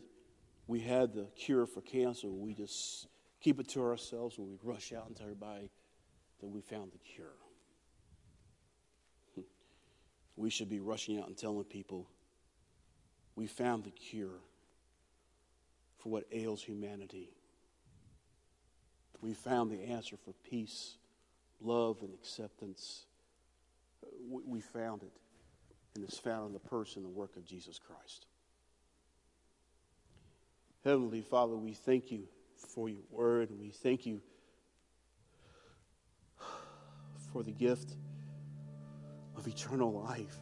we 0.69 0.79
had 0.79 1.13
the 1.13 1.25
cure 1.35 1.67
for 1.67 1.81
cancer. 1.81 2.29
We 2.29 2.55
just 2.55 3.09
keep 3.41 3.59
it 3.59 3.69
to 3.71 3.83
ourselves 3.83 4.39
and 4.39 4.47
we 4.47 4.59
rush 4.63 4.93
out 4.93 5.09
and 5.09 5.17
tell 5.17 5.25
everybody 5.25 5.71
that 6.41 6.47
we 6.47 6.61
found 6.61 6.93
the 6.93 6.99
cure. 6.99 7.35
We 10.39 10.51
should 10.51 10.71
be 10.71 10.79
rushing 10.79 11.19
out 11.19 11.27
and 11.27 11.37
telling 11.37 11.65
people 11.65 12.09
we 13.35 13.49
found 13.49 13.83
the 13.83 13.91
cure 13.91 14.39
for 15.99 16.11
what 16.11 16.25
ails 16.31 16.63
humanity. 16.63 17.31
We 19.21 19.35
found 19.35 19.73
the 19.73 19.83
answer 19.83 20.17
for 20.17 20.33
peace, 20.49 20.95
love, 21.61 22.03
and 22.03 22.15
acceptance. 22.15 23.07
We 24.29 24.61
found 24.61 25.03
it, 25.03 25.13
and 25.97 26.05
it's 26.05 26.19
found 26.19 26.47
in 26.47 26.53
the 26.53 26.61
person 26.61 27.05
and 27.05 27.17
work 27.17 27.37
of 27.37 27.45
Jesus 27.45 27.81
Christ. 27.81 28.27
Heavenly 30.85 31.21
Father, 31.21 31.57
we 31.57 31.73
thank 31.73 32.13
you 32.13 32.29
for 32.55 32.89
your 32.89 33.03
word, 33.11 33.51
and 33.51 33.59
we 33.59 33.71
thank 33.71 34.07
you 34.07 34.21
for 37.33 37.43
the 37.43 37.51
gift 37.51 37.97
eternal 39.49 39.93
life 39.93 40.39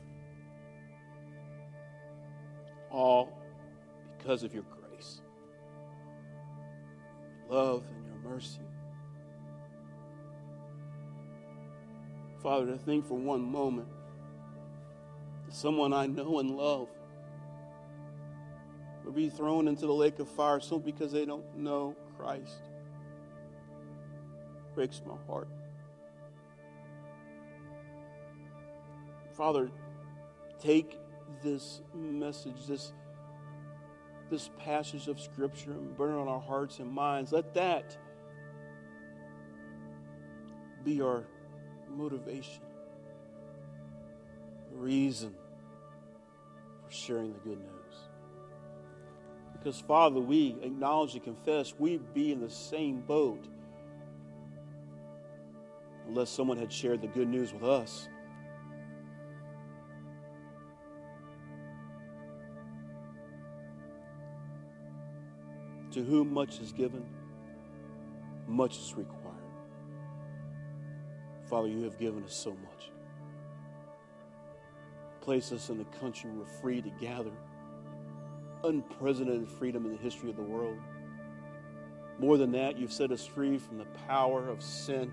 all 2.90 3.38
because 4.16 4.42
of 4.42 4.55
your 4.55 4.64
grace, 4.64 5.21
love, 7.49 7.85
and 7.95 8.07
your 8.07 8.33
mercy. 8.33 8.61
Father, 12.42 12.66
to 12.66 12.79
think 12.79 13.07
for 13.07 13.19
one 13.19 13.42
moment 13.42 13.88
that 15.47 15.55
someone 15.55 15.92
I 15.92 16.07
know 16.07 16.38
and 16.38 16.57
love 16.57 16.88
will 19.05 19.12
be 19.12 19.29
thrown 19.29 19.69
into 19.69 19.87
the 19.87 19.92
lake 19.92 20.19
of 20.19 20.29
fire 20.29 20.61
simply 20.61 20.92
because 20.92 21.12
they 21.12 21.25
don't 21.25 21.57
know 21.57 21.95
Christ 22.16 22.62
breaks 24.75 25.01
my 25.07 25.14
heart. 25.27 25.49
Father, 29.37 29.70
take 30.61 30.99
this 31.42 31.83
message, 31.94 32.66
this, 32.66 32.92
this 34.31 34.49
passage 34.59 35.09
of 35.09 35.20
Scripture, 35.20 35.72
and 35.72 35.94
burn 35.96 36.14
it 36.14 36.18
on 36.18 36.29
our 36.29 36.40
hearts 36.40 36.79
and 36.79 36.90
minds. 36.90 37.33
Let 37.33 37.53
that 37.55 37.96
be 40.85 41.03
our 41.03 41.25
motivation, 41.90 42.62
reason 44.72 45.35
for 46.87 46.92
sharing 46.92 47.35
the 47.35 47.40
good 47.40 47.59
news. 47.59 47.94
Because, 49.53 49.81
Father, 49.81 50.20
we 50.20 50.57
acknowledge 50.62 51.14
and 51.14 51.22
confess 51.22 51.75
we'd 51.79 52.14
be 52.14 52.33
in 52.33 52.40
the 52.40 52.51
same 52.51 53.01
boat 53.01 53.44
unless 56.07 56.31
someone 56.31 56.57
had 56.57 56.72
shared 56.72 57.03
the 57.03 57.09
good 57.09 57.29
news 57.29 57.53
with 57.53 57.64
us. 57.64 58.09
To 65.97 66.05
whom 66.05 66.35
much 66.35 66.61
is 66.61 66.73
given, 66.73 67.07
much 68.47 68.77
is 68.77 68.93
required. 68.99 69.33
Father, 71.49 71.69
you 71.69 71.85
have 71.85 71.99
given 71.99 72.23
us 72.23 72.35
so 72.37 72.51
much. 72.51 72.91
Place 75.23 75.53
us 75.53 75.71
in 75.71 75.81
a 75.81 75.99
country 75.99 76.29
where 76.29 76.41
we're 76.41 76.61
free 76.61 76.83
to 76.83 76.91
gather, 77.01 77.31
unprecedented 78.63 79.49
freedom 79.49 79.87
in 79.87 79.93
the 79.93 80.03
history 80.03 80.29
of 80.29 80.37
the 80.37 80.43
world. 80.43 80.77
More 82.19 82.37
than 82.37 82.53
that, 82.53 82.79
you've 82.79 82.93
set 82.93 83.11
us 83.11 83.25
free 83.25 83.57
from 83.57 83.79
the 83.79 83.87
power 84.07 84.51
of 84.51 84.63
sin. 84.63 85.11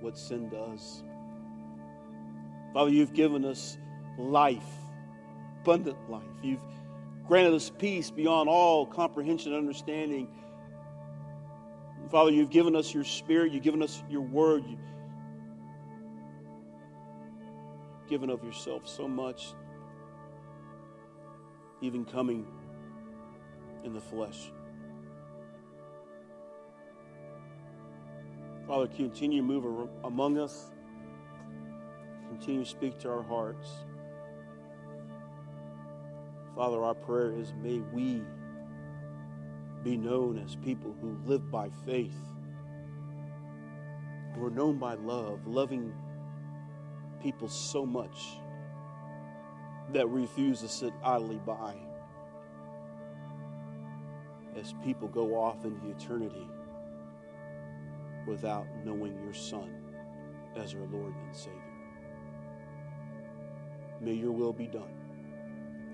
What 0.00 0.16
sin 0.16 0.48
does. 0.48 1.02
Father, 2.72 2.90
you've 2.90 3.12
given 3.12 3.44
us 3.44 3.76
life, 4.16 4.64
abundant 5.60 5.98
life. 6.08 6.22
You've 6.42 6.62
granted 7.28 7.52
us 7.54 7.70
peace 7.70 8.10
beyond 8.10 8.48
all 8.48 8.86
comprehension 8.86 9.52
and 9.52 9.60
understanding. 9.60 10.26
Father, 12.10 12.30
you've 12.30 12.50
given 12.50 12.74
us 12.74 12.94
your 12.94 13.04
spirit, 13.04 13.52
you've 13.52 13.62
given 13.62 13.82
us 13.82 14.02
your 14.08 14.22
word, 14.22 14.64
you've 14.66 14.78
given 18.08 18.30
of 18.30 18.42
yourself 18.42 18.88
so 18.88 19.06
much, 19.06 19.48
even 21.82 22.06
coming 22.06 22.46
in 23.84 23.92
the 23.92 24.00
flesh. 24.00 24.50
Father, 28.66 28.86
continue 28.86 29.40
to 29.40 29.46
move 29.46 29.88
among 30.04 30.38
us. 30.38 30.70
Continue 32.28 32.64
to 32.64 32.70
speak 32.70 32.98
to 33.00 33.10
our 33.10 33.22
hearts. 33.22 33.68
Father, 36.58 36.82
our 36.82 36.94
prayer 36.94 37.30
is 37.30 37.54
may 37.62 37.78
we 37.92 38.20
be 39.84 39.96
known 39.96 40.42
as 40.44 40.56
people 40.56 40.92
who 41.00 41.16
live 41.24 41.52
by 41.52 41.70
faith, 41.86 42.18
who 44.34 44.44
are 44.44 44.50
known 44.50 44.76
by 44.76 44.94
love, 44.94 45.46
loving 45.46 45.94
people 47.22 47.46
so 47.46 47.86
much 47.86 48.40
that 49.92 50.08
refuse 50.08 50.60
to 50.60 50.68
sit 50.68 50.92
idly 51.04 51.38
by 51.46 51.76
as 54.56 54.74
people 54.84 55.06
go 55.06 55.40
off 55.40 55.64
into 55.64 55.88
eternity 55.90 56.48
without 58.26 58.66
knowing 58.84 59.16
your 59.22 59.32
Son 59.32 59.70
as 60.56 60.74
our 60.74 60.80
Lord 60.90 61.14
and 61.24 61.36
Savior. 61.36 61.54
May 64.00 64.14
your 64.14 64.32
will 64.32 64.52
be 64.52 64.66
done. 64.66 64.97